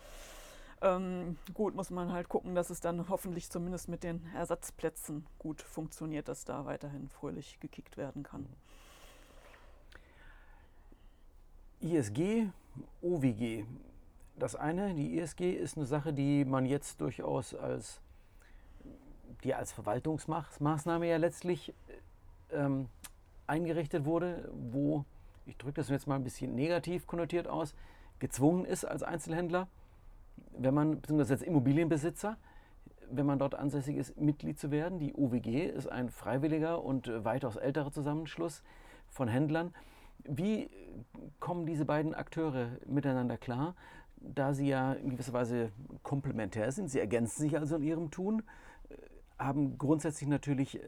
[0.82, 5.62] Ähm, gut, muss man halt gucken, dass es dann hoffentlich zumindest mit den Ersatzplätzen gut
[5.62, 8.46] funktioniert, dass da weiterhin fröhlich gekickt werden kann.
[11.80, 12.48] ISG,
[13.02, 13.64] OWG,
[14.38, 18.00] das eine, die ISG, ist eine Sache, die man jetzt durchaus als,
[19.44, 21.74] die als Verwaltungsmaßnahme ja letztlich
[22.52, 22.88] ähm,
[23.46, 25.04] eingerichtet wurde, wo,
[25.46, 27.74] ich drücke das jetzt mal ein bisschen negativ konnotiert aus,
[28.18, 29.68] gezwungen ist als Einzelhändler,
[30.58, 32.36] wenn man, beziehungsweise als Immobilienbesitzer,
[33.10, 34.98] wenn man dort ansässig ist, Mitglied zu werden.
[34.98, 38.62] Die UWG ist ein freiwilliger und weitaus älterer Zusammenschluss
[39.08, 39.74] von Händlern.
[40.24, 40.68] Wie
[41.38, 43.74] kommen diese beiden Akteure miteinander klar?
[44.34, 48.42] Da sie ja in gewisser Weise komplementär sind, sie ergänzen sich also in ihrem Tun,
[48.88, 48.94] äh,
[49.38, 50.80] haben grundsätzlich natürlich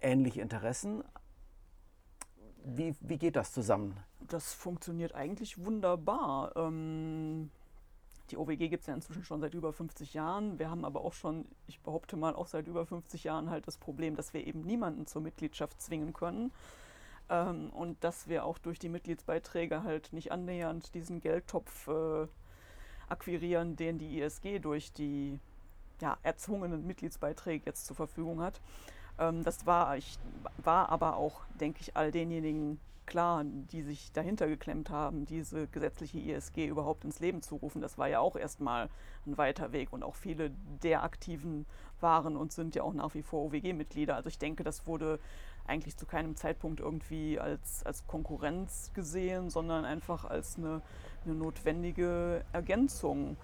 [0.00, 1.02] ähnliche Interessen.
[2.64, 3.96] Wie, wie geht das zusammen?
[4.20, 6.52] Das funktioniert eigentlich wunderbar.
[6.56, 7.50] Ähm,
[8.30, 10.58] die OWG gibt es ja inzwischen schon seit über 50 Jahren.
[10.58, 13.78] Wir haben aber auch schon, ich behaupte mal, auch seit über 50 Jahren halt das
[13.78, 16.52] Problem, dass wir eben niemanden zur Mitgliedschaft zwingen können.
[17.28, 22.26] Ähm, und dass wir auch durch die Mitgliedsbeiträge halt nicht annähernd diesen Geldtopf äh,
[23.12, 25.38] akquirieren, den die ISG durch die
[26.00, 28.60] ja, erzwungenen Mitgliedsbeiträge jetzt zur Verfügung hat.
[29.18, 30.18] Ähm, das war, ich,
[30.58, 36.18] war aber auch, denke ich, all denjenigen klar, die sich dahinter geklemmt haben, diese gesetzliche
[36.18, 37.82] ISG überhaupt ins Leben zu rufen.
[37.82, 38.88] Das war ja auch erstmal
[39.26, 40.50] ein weiter Weg und auch viele
[40.82, 41.66] der Aktiven
[42.00, 44.14] waren und sind ja auch nach wie vor OWG-Mitglieder.
[44.14, 45.18] Also ich denke, das wurde
[45.66, 50.82] eigentlich zu keinem Zeitpunkt irgendwie als, als Konkurrenz gesehen, sondern einfach als eine
[51.24, 53.36] eine notwendige Ergänzung.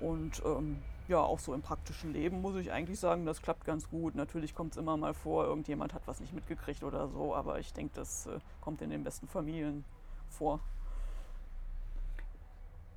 [0.00, 3.88] Und ähm, ja, auch so im praktischen Leben muss ich eigentlich sagen, das klappt ganz
[3.88, 4.14] gut.
[4.14, 7.72] Natürlich kommt es immer mal vor, irgendjemand hat was nicht mitgekriegt oder so, aber ich
[7.72, 9.84] denke, das äh, kommt in den besten Familien
[10.28, 10.60] vor.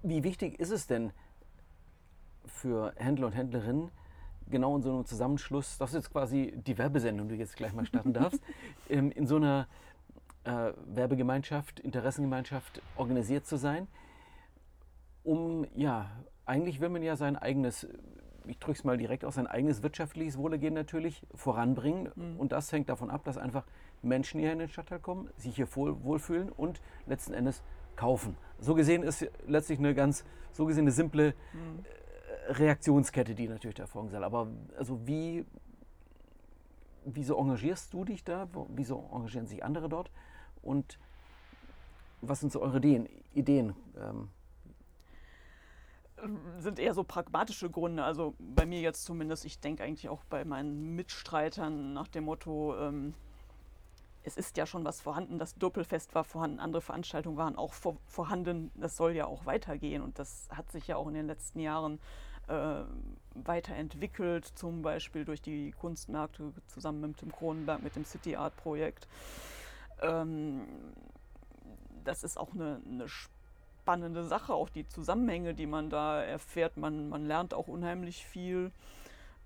[0.01, 1.11] Wie wichtig ist es denn
[2.45, 3.91] für Händler und Händlerinnen,
[4.49, 7.73] genau in so einem Zusammenschluss, das ist jetzt quasi die Werbesendung, die du jetzt gleich
[7.73, 8.41] mal starten darfst,
[8.89, 9.67] ähm, in so einer
[10.43, 13.87] äh, Werbegemeinschaft, Interessengemeinschaft organisiert zu sein?
[15.23, 16.09] um, ja,
[16.45, 17.87] eigentlich will man ja sein eigenes,
[18.47, 22.09] ich drücke es mal direkt aus, sein eigenes wirtschaftliches Wohlergehen natürlich voranbringen.
[22.15, 22.39] Mhm.
[22.39, 23.65] Und das hängt davon ab, dass einfach
[24.01, 27.61] Menschen hier in den Stadtteil kommen, sich hier wohlfühlen und letzten Endes
[27.95, 28.37] kaufen.
[28.59, 31.85] So gesehen ist letztlich eine ganz, so gesehen eine simple mhm.
[32.49, 34.23] Reaktionskette, die natürlich da folgen soll.
[34.23, 35.45] Aber also wie,
[37.05, 38.47] wieso engagierst du dich da?
[38.69, 40.11] Wieso engagieren sich andere dort?
[40.61, 40.99] Und
[42.21, 43.07] was sind so eure Ideen?
[43.33, 44.29] Ideen ähm,
[46.57, 48.03] sind eher so pragmatische Gründe.
[48.03, 52.75] Also bei mir jetzt zumindest, ich denke eigentlich auch bei meinen Mitstreitern nach dem Motto,
[52.77, 53.13] ähm,
[54.23, 57.97] es ist ja schon was vorhanden, das Doppelfest war vorhanden, andere Veranstaltungen waren auch vor,
[58.05, 61.59] vorhanden, das soll ja auch weitergehen und das hat sich ja auch in den letzten
[61.59, 61.99] Jahren
[62.49, 62.83] äh,
[63.35, 69.07] weiterentwickelt, zum Beispiel durch die Kunstmärkte zusammen mit dem Kronenberg, mit dem City Art Projekt.
[70.01, 70.61] Ähm,
[72.03, 76.77] das ist auch eine, eine spannende Sache, auch die Zusammenhänge, die man da erfährt.
[76.77, 78.71] Man, man lernt auch unheimlich viel.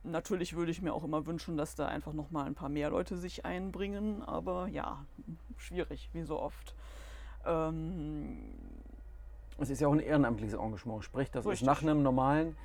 [0.04, 2.90] Natürlich würde ich mir auch immer wünschen, dass da einfach noch mal ein paar mehr
[2.90, 5.06] Leute sich einbringen, aber ja,
[5.58, 6.76] schwierig, wie so oft.
[7.46, 8.54] Ähm
[9.60, 11.62] es ist ja auch ein ehrenamtliches Engagement, sprich, das Richtig.
[11.62, 12.58] ist nach einem normalen,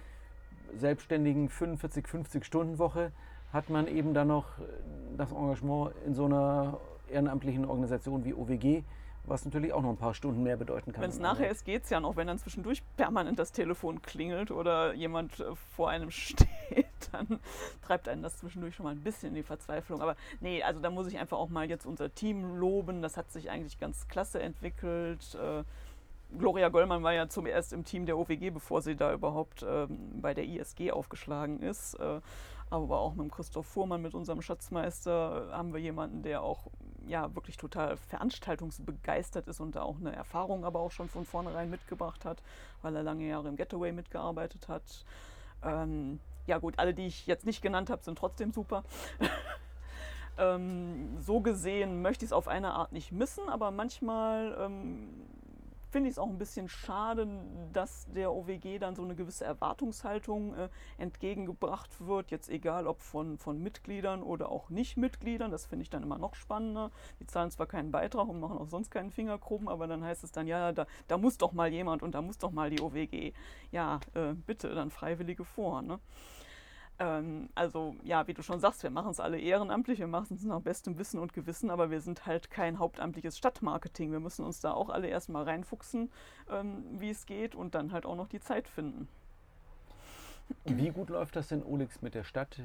[0.76, 3.12] selbstständigen 45, 50 Stunden Woche
[3.52, 4.46] hat man eben dann noch
[5.16, 6.78] das Engagement in so einer
[7.10, 8.84] ehrenamtlichen Organisation wie OWG
[9.28, 11.02] was natürlich auch noch ein paar Stunden mehr bedeuten kann.
[11.02, 12.16] Wenn es nachher ist, geht es ja noch.
[12.16, 16.48] Wenn dann zwischendurch permanent das Telefon klingelt oder jemand äh, vor einem steht,
[17.12, 17.38] dann
[17.82, 20.00] treibt einen das zwischendurch schon mal ein bisschen in die Verzweiflung.
[20.00, 23.02] Aber nee, also da muss ich einfach auch mal jetzt unser Team loben.
[23.02, 25.36] Das hat sich eigentlich ganz klasse entwickelt.
[26.32, 30.20] Äh, Gloria Göllmann war ja zuerst im Team der OWG, bevor sie da überhaupt ähm,
[30.20, 31.94] bei der ISG aufgeschlagen ist.
[31.94, 32.20] Äh,
[32.70, 36.66] aber auch mit Christoph Fuhrmann, mit unserem Schatzmeister, haben wir jemanden, der auch
[37.06, 41.70] ja, wirklich total veranstaltungsbegeistert ist und da auch eine Erfahrung aber auch schon von vornherein
[41.70, 42.42] mitgebracht hat,
[42.82, 45.04] weil er lange Jahre im Getaway mitgearbeitet hat.
[45.62, 48.84] Ähm, ja gut, alle, die ich jetzt nicht genannt habe, sind trotzdem super.
[50.38, 55.08] ähm, so gesehen möchte ich es auf eine Art nicht missen, aber manchmal ähm,
[55.90, 57.26] finde ich es auch ein bisschen schade,
[57.72, 62.30] dass der OWG dann so eine gewisse Erwartungshaltung äh, entgegengebracht wird.
[62.30, 65.50] Jetzt egal ob von, von Mitgliedern oder auch Nicht-Mitgliedern.
[65.50, 66.90] Das finde ich dann immer noch spannender.
[67.20, 70.32] Die zahlen zwar keinen Beitrag und machen auch sonst keinen Fingerkrumm, aber dann heißt es
[70.32, 73.32] dann, ja, da, da muss doch mal jemand und da muss doch mal die OWG.
[73.70, 75.82] Ja, äh, bitte, dann Freiwillige vor.
[75.82, 75.98] Ne?
[76.98, 80.44] Ähm, also ja, wie du schon sagst, wir machen es alle ehrenamtlich, wir machen es
[80.44, 84.10] nach bestem Wissen und Gewissen, aber wir sind halt kein hauptamtliches Stadtmarketing.
[84.10, 86.10] Wir müssen uns da auch alle erstmal reinfuchsen,
[86.50, 89.08] ähm, wie es geht und dann halt auch noch die Zeit finden.
[90.64, 92.60] Wie gut läuft das denn, Olix, mit der Stadt?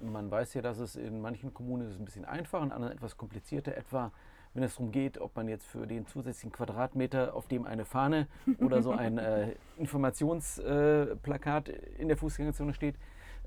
[0.00, 3.16] Man weiß ja, dass es in manchen Kommunen ist ein bisschen einfacher, in anderen etwas
[3.16, 4.10] komplizierter, etwa
[4.54, 8.28] wenn es darum geht, ob man jetzt für den zusätzlichen Quadratmeter, auf dem eine Fahne
[8.58, 12.94] oder so ein äh, Informationsplakat äh, in der Fußgängerzone steht,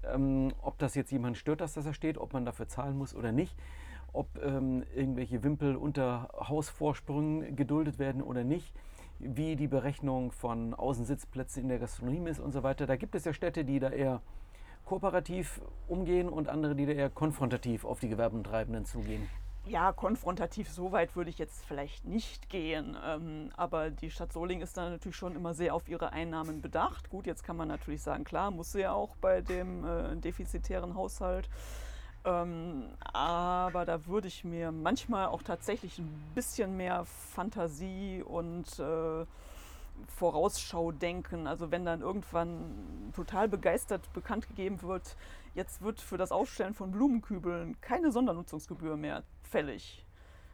[0.03, 3.15] ähm, ob das jetzt jemand stört, dass das da steht, ob man dafür zahlen muss
[3.15, 3.55] oder nicht,
[4.13, 8.73] ob ähm, irgendwelche Wimpel unter Hausvorsprüngen geduldet werden oder nicht,
[9.19, 12.85] wie die Berechnung von Außensitzplätzen in der Gastronomie ist und so weiter.
[12.85, 14.21] Da gibt es ja Städte, die da eher
[14.85, 19.27] kooperativ umgehen und andere, die da eher konfrontativ auf die Gewerbentreibenden zugehen
[19.67, 22.97] ja, konfrontativ so weit würde ich jetzt vielleicht nicht gehen.
[23.05, 27.09] Ähm, aber die Stadt Solingen ist da natürlich schon immer sehr auf ihre Einnahmen bedacht.
[27.09, 30.95] Gut, jetzt kann man natürlich sagen, klar, muss sie ja auch bei dem äh, defizitären
[30.95, 31.49] Haushalt.
[32.25, 39.25] Ähm, aber da würde ich mir manchmal auch tatsächlich ein bisschen mehr Fantasie und äh,
[40.17, 41.47] Vorausschau denken.
[41.47, 45.15] Also wenn dann irgendwann total begeistert bekannt gegeben wird,
[45.57, 50.05] jetzt wird für das Aufstellen von Blumenkübeln keine Sondernutzungsgebühr mehr fällig.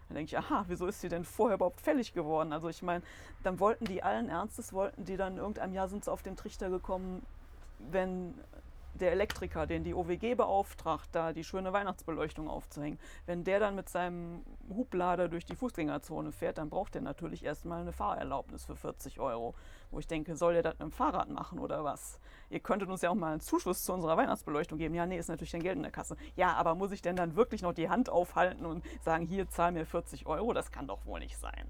[0.07, 2.53] Dann denke ich, aha, wieso ist sie denn vorher überhaupt fällig geworden?
[2.53, 3.03] Also ich meine,
[3.43, 6.37] dann wollten die allen Ernstes, wollten die dann in irgendeinem Jahr sind sie auf den
[6.37, 7.21] Trichter gekommen,
[7.79, 8.33] wenn
[8.93, 13.89] der Elektriker, den die OWG beauftragt, da die schöne Weihnachtsbeleuchtung aufzuhängen, wenn der dann mit
[13.89, 19.19] seinem Hublader durch die Fußgängerzone fährt, dann braucht er natürlich erstmal eine Fahrerlaubnis für 40
[19.19, 19.55] Euro.
[19.91, 22.19] Wo ich denke, soll der das mit dem Fahrrad machen oder was?
[22.49, 24.95] Ihr könntet uns ja auch mal einen Zuschuss zu unserer Weihnachtsbeleuchtung geben.
[24.95, 26.15] Ja, nee, ist natürlich dein Geld in der Kasse.
[26.35, 29.71] Ja, aber muss ich denn dann wirklich noch die Hand aufhalten und sagen, hier zahl
[29.71, 30.53] mir 40 Euro?
[30.53, 31.69] Das kann doch wohl nicht sein.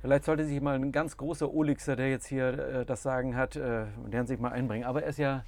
[0.00, 3.56] Vielleicht sollte sich mal ein ganz großer Olixer, der jetzt hier äh, das Sagen hat,
[3.56, 4.84] äh, der sich mal einbringen.
[4.84, 5.44] Aber er ist ja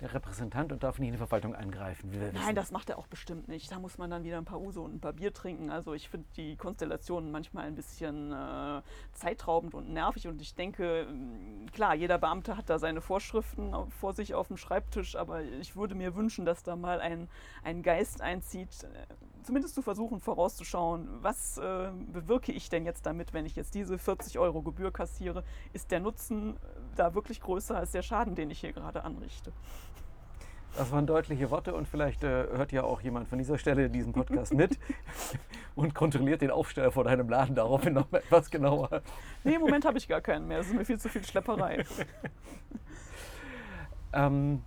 [0.00, 2.10] der Repräsentant und darf nicht in die Verwaltung eingreifen.
[2.34, 3.72] Nein, das macht er auch bestimmt nicht.
[3.72, 5.70] Da muss man dann wieder ein paar Uso und ein paar Bier trinken.
[5.70, 8.82] Also ich finde die Konstellationen manchmal ein bisschen äh,
[9.12, 10.28] zeitraubend und nervig.
[10.28, 14.58] Und ich denke, mm, klar, jeder Beamte hat da seine Vorschriften vor sich auf dem
[14.58, 17.28] Schreibtisch, aber ich würde mir wünschen, dass da mal ein,
[17.62, 19.06] ein Geist einzieht, äh,
[19.46, 23.98] zumindest zu versuchen vorauszuschauen, was äh, bewirke ich denn jetzt damit, wenn ich jetzt diese
[23.98, 25.44] 40 Euro Gebühr kassiere?
[25.72, 26.56] Ist der Nutzen
[26.96, 29.52] da wirklich größer als der Schaden, den ich hier gerade anrichte?
[30.76, 34.12] Das waren deutliche Worte und vielleicht äh, hört ja auch jemand von dieser Stelle diesen
[34.12, 34.78] Podcast mit
[35.74, 39.00] und kontrolliert den Aufsteller vor deinem Laden daraufhin noch etwas genauer.
[39.42, 40.58] Nee, im Moment habe ich gar keinen mehr.
[40.58, 41.84] Es ist mir viel zu viel Schlepperei.
[44.12, 44.62] ähm,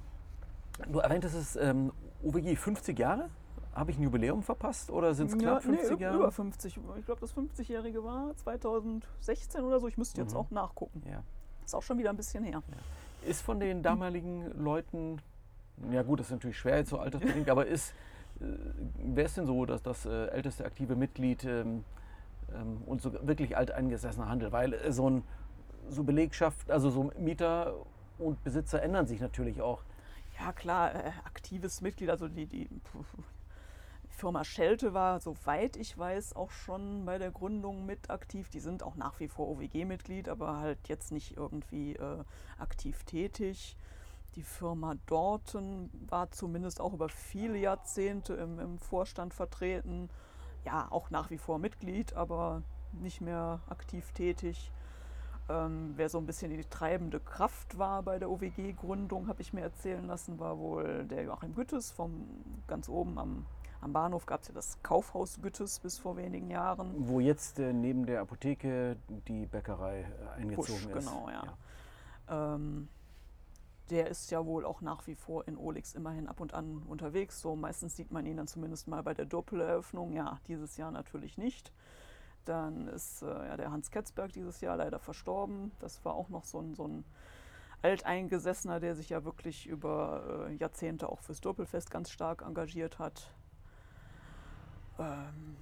[0.87, 1.91] du erwähntest es ähm,
[2.23, 3.29] OWG 50 Jahre.
[3.73, 6.17] Habe ich ein Jubiläum verpasst oder sind es knapp ja, 50 nee, Jahre?
[6.17, 6.79] Über 50.
[6.97, 9.87] Ich glaube, das 50-Jährige war 2016 oder so.
[9.87, 10.39] Ich müsste jetzt mhm.
[10.39, 11.03] auch nachgucken.
[11.09, 11.23] Ja.
[11.63, 12.63] Ist auch schon wieder ein bisschen her.
[12.67, 13.29] Ja.
[13.29, 15.21] Ist von den damaligen Leuten
[15.91, 17.91] ja gut, das ist natürlich schwer jetzt so altersbedingt, aber ist,
[18.41, 18.45] äh,
[18.97, 21.83] wer ist denn so dass das äh, älteste aktive Mitglied ähm,
[22.53, 24.51] ähm, und so wirklich alteingesessener Handel?
[24.51, 25.23] Weil äh, so ein
[25.89, 27.73] so Belegschaft, also so Mieter
[28.19, 29.81] und Besitzer ändern sich natürlich auch.
[30.39, 32.69] Ja klar, äh, aktives Mitglied, also die, die
[34.19, 38.49] Firma Schelte war, soweit ich weiß, auch schon bei der Gründung mit aktiv.
[38.49, 42.23] Die sind auch nach wie vor OWG-Mitglied, aber halt jetzt nicht irgendwie äh,
[42.57, 43.77] aktiv tätig.
[44.35, 50.09] Die Firma Dorten war zumindest auch über viele Jahrzehnte im, im Vorstand vertreten.
[50.65, 54.69] Ja, auch nach wie vor Mitglied, aber nicht mehr aktiv tätig.
[55.47, 59.61] Ähm, wer so ein bisschen die treibende Kraft war bei der OWG-Gründung, habe ich mir
[59.61, 62.27] erzählen lassen, war wohl der Joachim Güttes vom
[62.67, 63.45] ganz oben am,
[63.81, 66.93] am Bahnhof gab es ja das Kaufhaus Güttes bis vor wenigen Jahren.
[67.07, 71.07] Wo jetzt äh, neben der Apotheke die Bäckerei äh, eingezogen Pusch, ist.
[71.07, 71.43] Genau, ja.
[72.27, 72.55] ja.
[72.55, 72.89] Ähm,
[73.89, 77.39] der ist ja wohl auch nach wie vor in Olix immerhin ab und an unterwegs.
[77.41, 80.13] So meistens sieht man ihn dann zumindest mal bei der Doppeleröffnung.
[80.13, 81.71] Ja, dieses Jahr natürlich nicht.
[82.45, 85.71] Dann ist äh, ja, der Hans Ketzberg dieses Jahr leider verstorben.
[85.79, 87.03] Das war auch noch so ein, so ein
[87.81, 93.31] Alteingesessener, der sich ja wirklich über äh, Jahrzehnte auch fürs Doppelfest ganz stark engagiert hat.
[94.99, 95.55] Ähm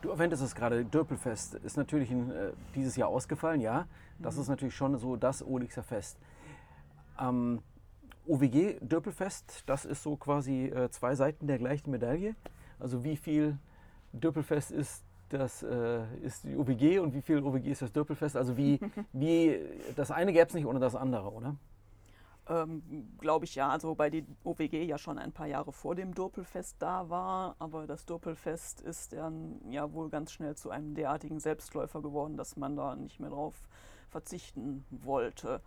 [0.00, 3.86] du erwähntest es gerade, Dörpelfest ist natürlich in, äh, dieses Jahr ausgefallen, ja.
[4.18, 4.42] Das mhm.
[4.42, 6.18] ist natürlich schon so das Olixer Fest.
[7.20, 7.60] Ähm,
[8.26, 12.34] OWG Dörpelfest, das ist so quasi äh, zwei Seiten der gleichen Medaille.
[12.78, 13.58] Also wie viel
[14.12, 18.36] Dörpelfest ist das äh, ist die OWG und wie viel OWG ist das Dörpelfest?
[18.36, 18.80] Also wie,
[19.12, 19.58] wie
[19.94, 21.56] das eine gäbe es nicht ohne das andere, oder?
[22.48, 26.14] Ähm, Glaube ich ja, also wobei die OWG ja schon ein paar Jahre vor dem
[26.14, 31.40] Dopelfest da war, aber das Dopelfest ist dann ja wohl ganz schnell zu einem derartigen
[31.40, 33.54] Selbstläufer geworden, dass man da nicht mehr drauf
[34.08, 35.60] verzichten wollte.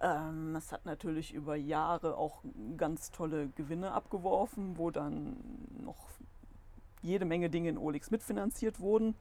[0.00, 2.42] Ähm, es hat natürlich über Jahre auch
[2.76, 5.36] ganz tolle Gewinne abgeworfen, wo dann
[5.82, 6.08] noch
[7.02, 9.14] jede Menge Dinge in Olix mitfinanziert wurden.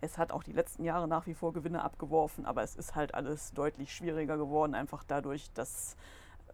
[0.00, 3.14] Es hat auch die letzten Jahre nach wie vor Gewinne abgeworfen, aber es ist halt
[3.14, 5.96] alles deutlich schwieriger geworden, einfach dadurch, dass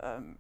[0.01, 0.37] ähm,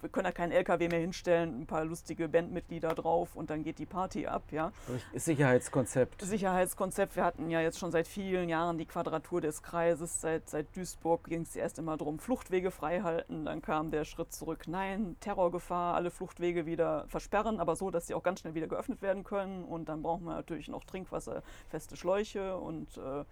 [0.00, 3.78] wir können da keinen LKW mehr hinstellen, ein paar lustige Bandmitglieder drauf und dann geht
[3.78, 4.72] die Party ab, ja.
[5.14, 6.22] Sicherheitskonzept.
[6.22, 7.16] Sicherheitskonzept.
[7.16, 10.20] Wir hatten ja jetzt schon seit vielen Jahren die Quadratur des Kreises.
[10.20, 13.44] Seit, seit Duisburg ging es erst immer darum, Fluchtwege frei halten.
[13.44, 18.14] Dann kam der Schritt zurück, nein, Terrorgefahr, alle Fluchtwege wieder versperren, aber so, dass sie
[18.14, 19.64] auch ganz schnell wieder geöffnet werden können.
[19.64, 23.24] Und dann brauchen wir natürlich noch trinkwasserfeste Schläuche und äh,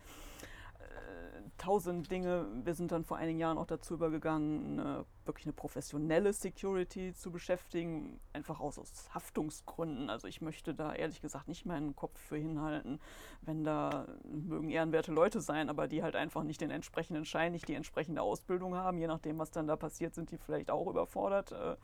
[1.59, 2.47] tausend Dinge.
[2.65, 7.31] Wir sind dann vor einigen Jahren auch dazu übergegangen, eine, wirklich eine professionelle Security zu
[7.31, 10.11] beschäftigen, einfach aus, aus Haftungsgründen.
[10.11, 13.01] Also ich möchte da ehrlich gesagt nicht meinen Kopf für hinhalten,
[13.43, 17.69] wenn da mögen ehrenwerte Leute sein, aber die halt einfach nicht den entsprechenden Schein, nicht
[17.69, 18.99] die entsprechende Ausbildung haben.
[18.99, 21.53] Je nachdem, was dann da passiert, sind die vielleicht auch überfordert.
[21.53, 21.77] Äh,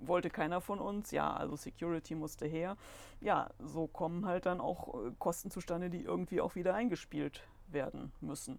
[0.00, 1.10] wollte keiner von uns.
[1.10, 2.76] Ja, also Security musste her.
[3.20, 8.12] Ja, so kommen halt dann auch äh, Kosten zustande, die irgendwie auch wieder eingespielt werden
[8.20, 8.58] müssen.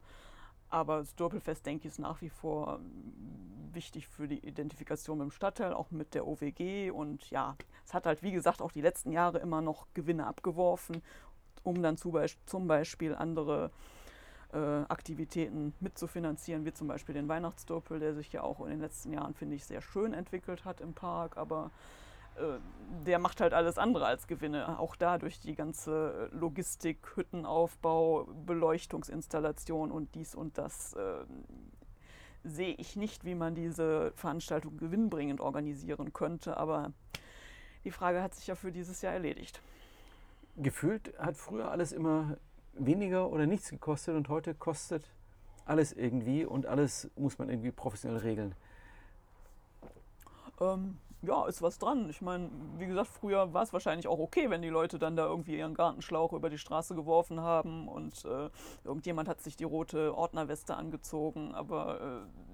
[0.69, 5.25] Aber das Doppelfest, denke ich, ist nach wie vor ähm, wichtig für die Identifikation mit
[5.25, 6.91] dem Stadtteil, auch mit der OWG.
[6.91, 7.55] Und ja,
[7.85, 11.01] es hat halt, wie gesagt, auch die letzten Jahre immer noch Gewinne abgeworfen,
[11.63, 13.71] um dann zum Beispiel andere
[14.53, 19.11] äh, Aktivitäten mitzufinanzieren, wie zum Beispiel den Weihnachtsdoppel, der sich ja auch in den letzten
[19.11, 21.37] Jahren, finde ich, sehr schön entwickelt hat im Park.
[21.37, 21.71] Aber
[23.05, 24.79] der macht halt alles andere als Gewinne.
[24.79, 31.25] Auch da durch die ganze Logistik, Hüttenaufbau, Beleuchtungsinstallation und dies und das äh,
[32.43, 36.57] sehe ich nicht, wie man diese Veranstaltung gewinnbringend organisieren könnte.
[36.57, 36.93] Aber
[37.83, 39.61] die Frage hat sich ja für dieses Jahr erledigt.
[40.57, 42.37] Gefühlt hat früher alles immer
[42.73, 45.09] weniger oder nichts gekostet und heute kostet
[45.65, 48.55] alles irgendwie und alles muss man irgendwie professionell regeln.
[50.59, 52.09] Ähm, ja, ist was dran.
[52.09, 55.25] Ich meine, wie gesagt, früher war es wahrscheinlich auch okay, wenn die Leute dann da
[55.25, 58.49] irgendwie ihren Gartenschlauch über die Straße geworfen haben und äh,
[58.83, 62.49] irgendjemand hat sich die rote Ordnerweste angezogen, aber äh,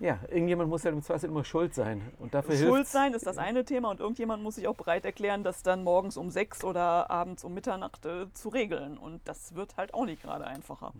[0.00, 2.00] Ja, irgendjemand muss ja im Zweifel immer schuld sein.
[2.18, 5.44] Und dafür schuld sein ist das eine Thema und irgendjemand muss sich auch bereit erklären,
[5.44, 8.96] das dann morgens um sechs oder abends um Mitternacht äh, zu regeln.
[8.96, 10.94] Und das wird halt auch nicht gerade einfacher.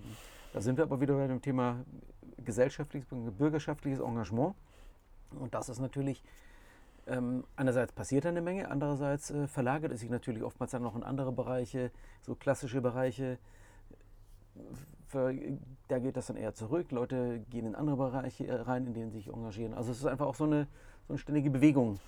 [0.53, 1.79] Da sind wir aber wieder bei dem Thema
[2.44, 4.55] gesellschaftliches, bürgerschaftliches Engagement.
[5.38, 6.22] Und das ist natürlich,
[7.07, 11.03] ähm, einerseits passiert eine Menge, andererseits äh, verlagert es sich natürlich oftmals dann noch in
[11.03, 11.90] andere Bereiche,
[12.22, 13.38] so klassische Bereiche.
[15.07, 15.35] Für,
[15.88, 16.92] da geht das dann eher zurück.
[16.92, 19.74] Leute gehen in andere Bereiche äh, rein, in denen sie sich engagieren.
[19.74, 20.66] Also es ist einfach auch so eine,
[21.07, 21.98] so eine ständige Bewegung.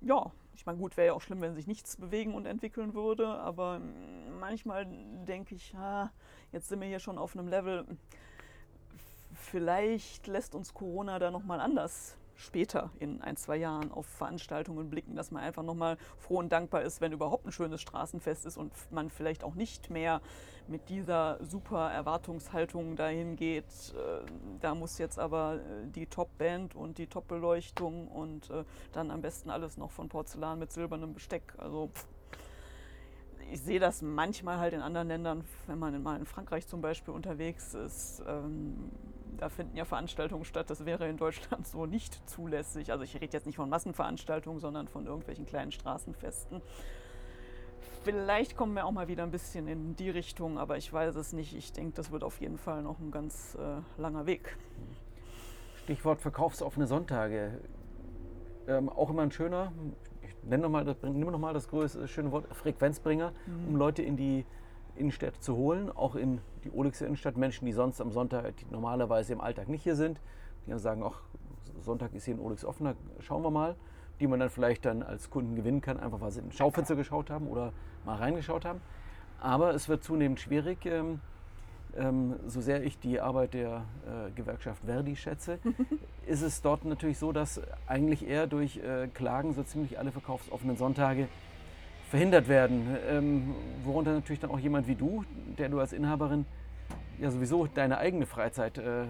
[0.00, 3.26] Ja, ich meine, gut, wäre ja auch schlimm, wenn sich nichts bewegen und entwickeln würde,
[3.26, 3.80] aber
[4.38, 4.86] manchmal
[5.26, 6.10] denke ich, ah,
[6.52, 7.86] jetzt sind wir hier schon auf einem Level,
[9.44, 15.14] vielleicht lässt uns Corona da nochmal anders später in ein, zwei Jahren auf Veranstaltungen blicken,
[15.14, 18.72] dass man einfach nochmal froh und dankbar ist, wenn überhaupt ein schönes Straßenfest ist und
[18.90, 20.20] man vielleicht auch nicht mehr
[20.66, 23.64] mit dieser super Erwartungshaltung dahin geht.
[23.64, 24.24] Äh,
[24.60, 29.50] da muss jetzt aber äh, die Top-Band und die Top-Beleuchtung und äh, dann am besten
[29.50, 31.54] alles noch von Porzellan mit silbernem Besteck.
[31.58, 31.90] Also
[33.52, 37.14] ich sehe das manchmal halt in anderen Ländern, wenn man mal in Frankreich zum Beispiel
[37.14, 38.22] unterwegs ist.
[38.26, 38.90] Ähm,
[39.36, 42.92] da finden ja Veranstaltungen statt, das wäre in Deutschland so nicht zulässig.
[42.92, 46.62] Also ich rede jetzt nicht von Massenveranstaltungen, sondern von irgendwelchen kleinen Straßenfesten.
[48.02, 51.32] Vielleicht kommen wir auch mal wieder ein bisschen in die Richtung, aber ich weiß es
[51.32, 51.56] nicht.
[51.56, 54.56] Ich denke, das wird auf jeden Fall noch ein ganz äh, langer Weg.
[55.84, 57.60] Stichwort verkaufsoffene Sonntage.
[58.66, 59.72] Ähm, auch immer ein schöner,
[60.44, 63.68] ich nenne noch mal, nimm noch mal das größte, schöne Wort, Frequenzbringer, mhm.
[63.68, 64.44] um Leute in die
[64.94, 67.36] Innenstädte zu holen, auch in die Olixer Innenstadt.
[67.36, 70.20] Menschen, die sonst am Sonntag, die normalerweise im Alltag nicht hier sind,
[70.66, 71.22] die dann sagen, ach,
[71.80, 73.74] Sonntag ist hier in Olix offener, schauen wir mal.
[74.20, 77.30] die man dann vielleicht dann als Kunden gewinnen kann, einfach weil sie in Schaufenster geschaut
[77.30, 77.72] haben oder
[78.04, 78.80] mal reingeschaut haben.
[79.40, 80.86] Aber es wird zunehmend schwierig.
[80.86, 81.20] Ähm,
[81.96, 85.58] ähm, so sehr ich die Arbeit der äh, Gewerkschaft Verdi schätze,
[86.26, 90.76] ist es dort natürlich so, dass eigentlich eher durch äh, Klagen so ziemlich alle verkaufsoffenen
[90.76, 91.28] Sonntage
[92.10, 92.96] verhindert werden.
[93.08, 95.24] Ähm, worunter natürlich dann auch jemand wie du,
[95.58, 96.46] der du als Inhaberin
[97.18, 99.06] ja sowieso deine eigene Freizeit äh, äh,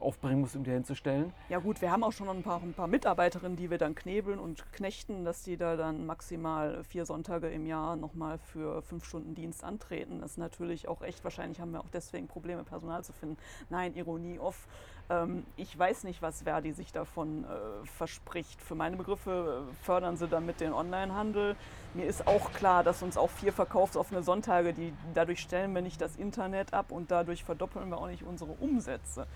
[0.00, 1.32] aufbringen musst, um dir hinzustellen.
[1.48, 4.38] Ja gut, wir haben auch schon ein paar, ein paar Mitarbeiterinnen, die wir dann knebeln
[4.38, 9.34] und knechten, dass die da dann maximal vier Sonntage im Jahr nochmal für fünf Stunden
[9.34, 10.20] Dienst antreten.
[10.20, 13.36] Das ist natürlich auch echt, wahrscheinlich haben wir auch deswegen Probleme, Personal zu finden.
[13.70, 14.66] Nein, Ironie off.
[15.10, 18.60] Ähm, ich weiß nicht, was Verdi sich davon äh, verspricht.
[18.62, 21.56] Für meine Begriffe äh, fördern sie damit den Onlinehandel.
[21.94, 26.00] Mir ist auch klar, dass uns auch vier verkaufsoffene Sonntage, die, dadurch stellen wir nicht
[26.00, 29.26] das Internet ab und dadurch verdoppeln wir auch nicht unsere Umsätze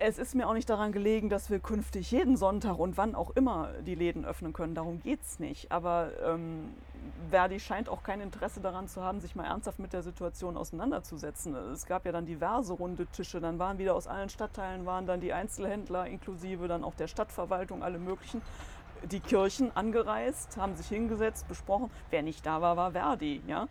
[0.00, 3.30] es ist mir auch nicht daran gelegen, dass wir künftig jeden Sonntag und wann auch
[3.36, 4.74] immer die Läden öffnen können.
[4.74, 5.70] Darum geht es nicht.
[5.70, 6.70] Aber ähm,
[7.28, 11.54] Verdi scheint auch kein Interesse daran zu haben, sich mal ernsthaft mit der Situation auseinanderzusetzen.
[11.54, 13.42] Es gab ja dann diverse runde Tische.
[13.42, 17.82] Dann waren wieder aus allen Stadtteilen waren dann die Einzelhändler inklusive dann auch der Stadtverwaltung,
[17.82, 18.40] alle möglichen
[19.04, 21.90] die Kirchen angereist, haben sich hingesetzt, besprochen.
[22.10, 23.42] Wer nicht da war, war Verdi.
[23.46, 23.68] Ja?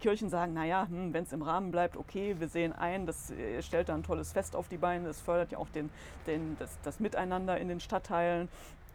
[0.00, 3.62] Kirchen sagen, naja, hm, wenn es im Rahmen bleibt, okay, wir sehen ein, das äh,
[3.62, 5.90] stellt dann ein tolles Fest auf die Beine, das fördert ja auch den,
[6.26, 8.48] den, das, das Miteinander in den Stadtteilen.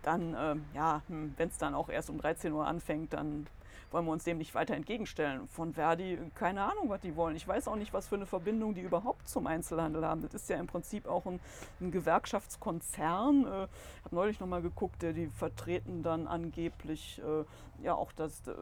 [0.04, 3.48] Dann, ähm, ja, hm, wenn es dann auch erst um 13 Uhr anfängt, dann
[3.92, 5.48] wollen wir uns dem nicht weiter entgegenstellen.
[5.48, 7.36] Von Verdi, keine Ahnung, was die wollen.
[7.36, 10.22] Ich weiß auch nicht, was für eine Verbindung die überhaupt zum Einzelhandel haben.
[10.22, 11.40] Das ist ja im Prinzip auch ein,
[11.80, 13.42] ein Gewerkschaftskonzern.
[13.42, 13.68] Ich äh,
[14.04, 18.54] habe neulich nochmal geguckt, die vertreten dann angeblich äh, ja auch das äh,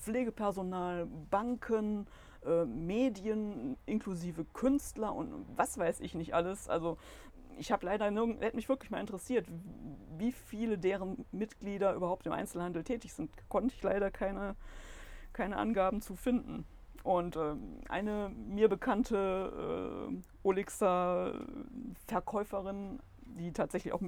[0.00, 2.06] Pflegepersonal, Banken,
[2.44, 6.68] äh, Medien inklusive Künstler und was weiß ich nicht alles.
[6.68, 6.96] Also
[7.58, 9.46] ich habe leider nirgend, hätte mich wirklich mal interessiert,
[10.18, 13.30] wie viele deren Mitglieder überhaupt im Einzelhandel tätig sind.
[13.48, 14.56] Konnte ich leider keine,
[15.32, 16.64] keine Angaben zu finden.
[17.02, 17.54] Und äh,
[17.88, 21.34] eine mir bekannte äh, Olixer
[22.06, 24.02] Verkäuferin, die tatsächlich auch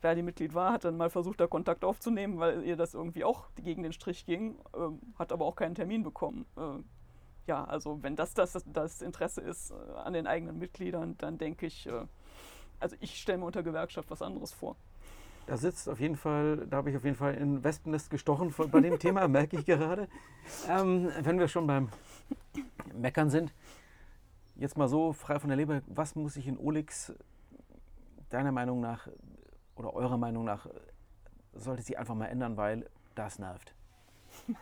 [0.00, 3.82] Verdi-Mitglied war, hat dann mal versucht, da Kontakt aufzunehmen, weil ihr das irgendwie auch gegen
[3.82, 6.46] den Strich ging, äh, hat aber auch keinen Termin bekommen.
[6.56, 6.82] Äh,
[7.46, 11.66] ja, also wenn das das, das Interesse ist äh, an den eigenen Mitgliedern, dann denke
[11.66, 12.06] ich, äh,
[12.80, 14.76] also ich stelle mir unter Gewerkschaft was anderes vor.
[15.46, 18.80] Da sitzt auf jeden Fall, da habe ich auf jeden Fall in Wespennest gestochen bei
[18.80, 20.08] dem Thema, merke ich gerade.
[20.68, 21.88] Ähm, wenn wir schon beim
[22.94, 23.52] Meckern sind,
[24.56, 27.12] jetzt mal so frei von der Leber, was muss ich in Olix
[28.28, 29.08] deiner Meinung nach
[29.74, 30.66] oder eurer Meinung nach,
[31.52, 33.74] sollte sich einfach mal ändern, weil das nervt?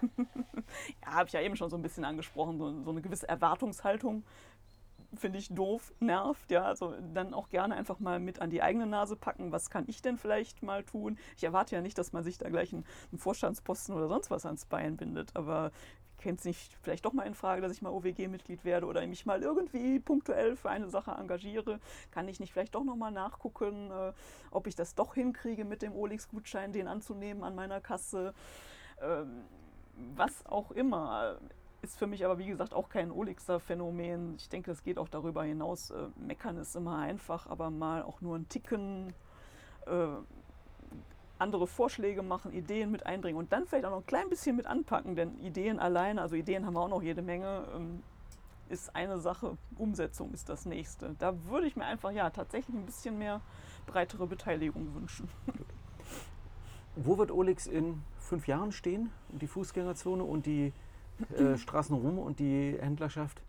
[1.02, 4.24] ja, habe ich ja eben schon so ein bisschen angesprochen, so, so eine gewisse Erwartungshaltung
[5.14, 6.50] finde ich doof, nervt.
[6.50, 9.52] Ja, also dann auch gerne einfach mal mit an die eigene Nase packen.
[9.52, 11.18] Was kann ich denn vielleicht mal tun?
[11.36, 14.44] Ich erwarte ja nicht, dass man sich da gleich einen, einen Vorstandsposten oder sonst was
[14.44, 15.72] ans Bein bindet, aber
[16.18, 19.24] käme es nicht vielleicht doch mal in Frage, dass ich mal OWG-Mitglied werde oder mich
[19.24, 21.80] mal irgendwie punktuell für eine Sache engagiere?
[22.10, 24.12] Kann ich nicht vielleicht doch noch mal nachgucken, äh,
[24.50, 28.34] ob ich das doch hinkriege, mit dem Olix-Gutschein den anzunehmen an meiner Kasse?
[29.00, 29.44] Ähm,
[30.14, 31.38] was auch immer
[31.82, 34.36] ist für mich aber wie gesagt auch kein Olixer Phänomen.
[34.36, 35.90] Ich denke, es geht auch darüber hinaus.
[35.90, 39.12] Äh, meckern ist immer einfach, aber mal auch nur ein Ticken
[39.86, 40.08] äh,
[41.38, 44.66] andere Vorschläge machen, Ideen mit einbringen und dann vielleicht auch noch ein klein bisschen mit
[44.66, 48.02] anpacken, denn Ideen alleine, also Ideen haben wir auch noch jede Menge, ähm,
[48.68, 51.14] ist eine Sache, Umsetzung ist das nächste.
[51.18, 53.40] Da würde ich mir einfach ja tatsächlich ein bisschen mehr
[53.86, 55.28] breitere Beteiligung wünschen.
[56.96, 59.10] Wo wird Olix in fünf Jahren stehen?
[59.28, 60.72] Die Fußgängerzone und die
[61.36, 63.42] äh, Straßen rum und die Händlerschaft?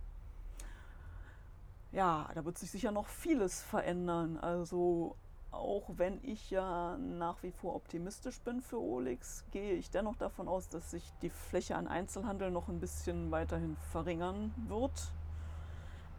[1.92, 4.38] Ja, da wird sich sicher noch vieles verändern.
[4.38, 5.16] Also
[5.52, 10.48] auch wenn ich ja nach wie vor optimistisch bin für Olix, gehe ich dennoch davon
[10.48, 15.12] aus, dass sich die Fläche an Einzelhandel noch ein bisschen weiterhin verringern wird.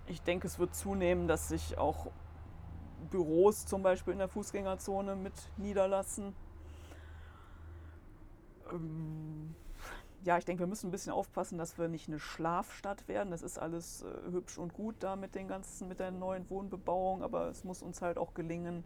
[0.06, 2.10] Ich denke, es wird zunehmen, dass sich auch
[3.10, 6.34] Büros zum Beispiel in der Fußgängerzone mit niederlassen.
[8.72, 9.54] Ähm
[10.24, 13.30] ja, ich denke, wir müssen ein bisschen aufpassen, dass wir nicht eine Schlafstadt werden.
[13.30, 17.22] Das ist alles äh, hübsch und gut da mit den ganzen, mit der neuen Wohnbebauung,
[17.22, 18.84] aber es muss uns halt auch gelingen,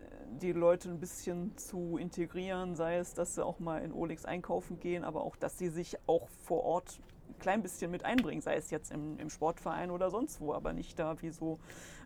[0.00, 0.04] äh,
[0.40, 4.80] die Leute ein bisschen zu integrieren, sei es, dass sie auch mal in Olix einkaufen
[4.80, 8.56] gehen, aber auch, dass sie sich auch vor Ort ein klein bisschen mit einbringen, sei
[8.56, 11.58] es jetzt im, im Sportverein oder sonst wo, aber nicht da wie so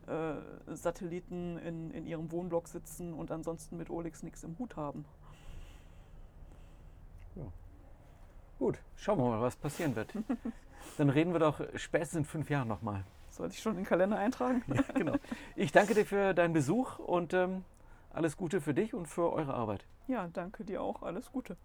[0.06, 0.34] äh,
[0.74, 5.04] Satelliten in, in ihrem Wohnblock sitzen und ansonsten mit Olix nichts im Hut haben.
[7.34, 7.44] Ja.
[8.58, 10.12] Gut, schauen wir mal, was passieren wird.
[10.98, 13.04] Dann reden wir doch spätestens in fünf Jahren nochmal.
[13.30, 14.64] Sollte ich schon den Kalender eintragen?
[14.66, 15.14] ja, genau.
[15.54, 17.64] Ich danke dir für deinen Besuch und ähm,
[18.10, 19.84] Alles Gute für dich und für eure Arbeit.
[20.08, 21.02] Ja, danke dir auch.
[21.02, 21.56] Alles Gute.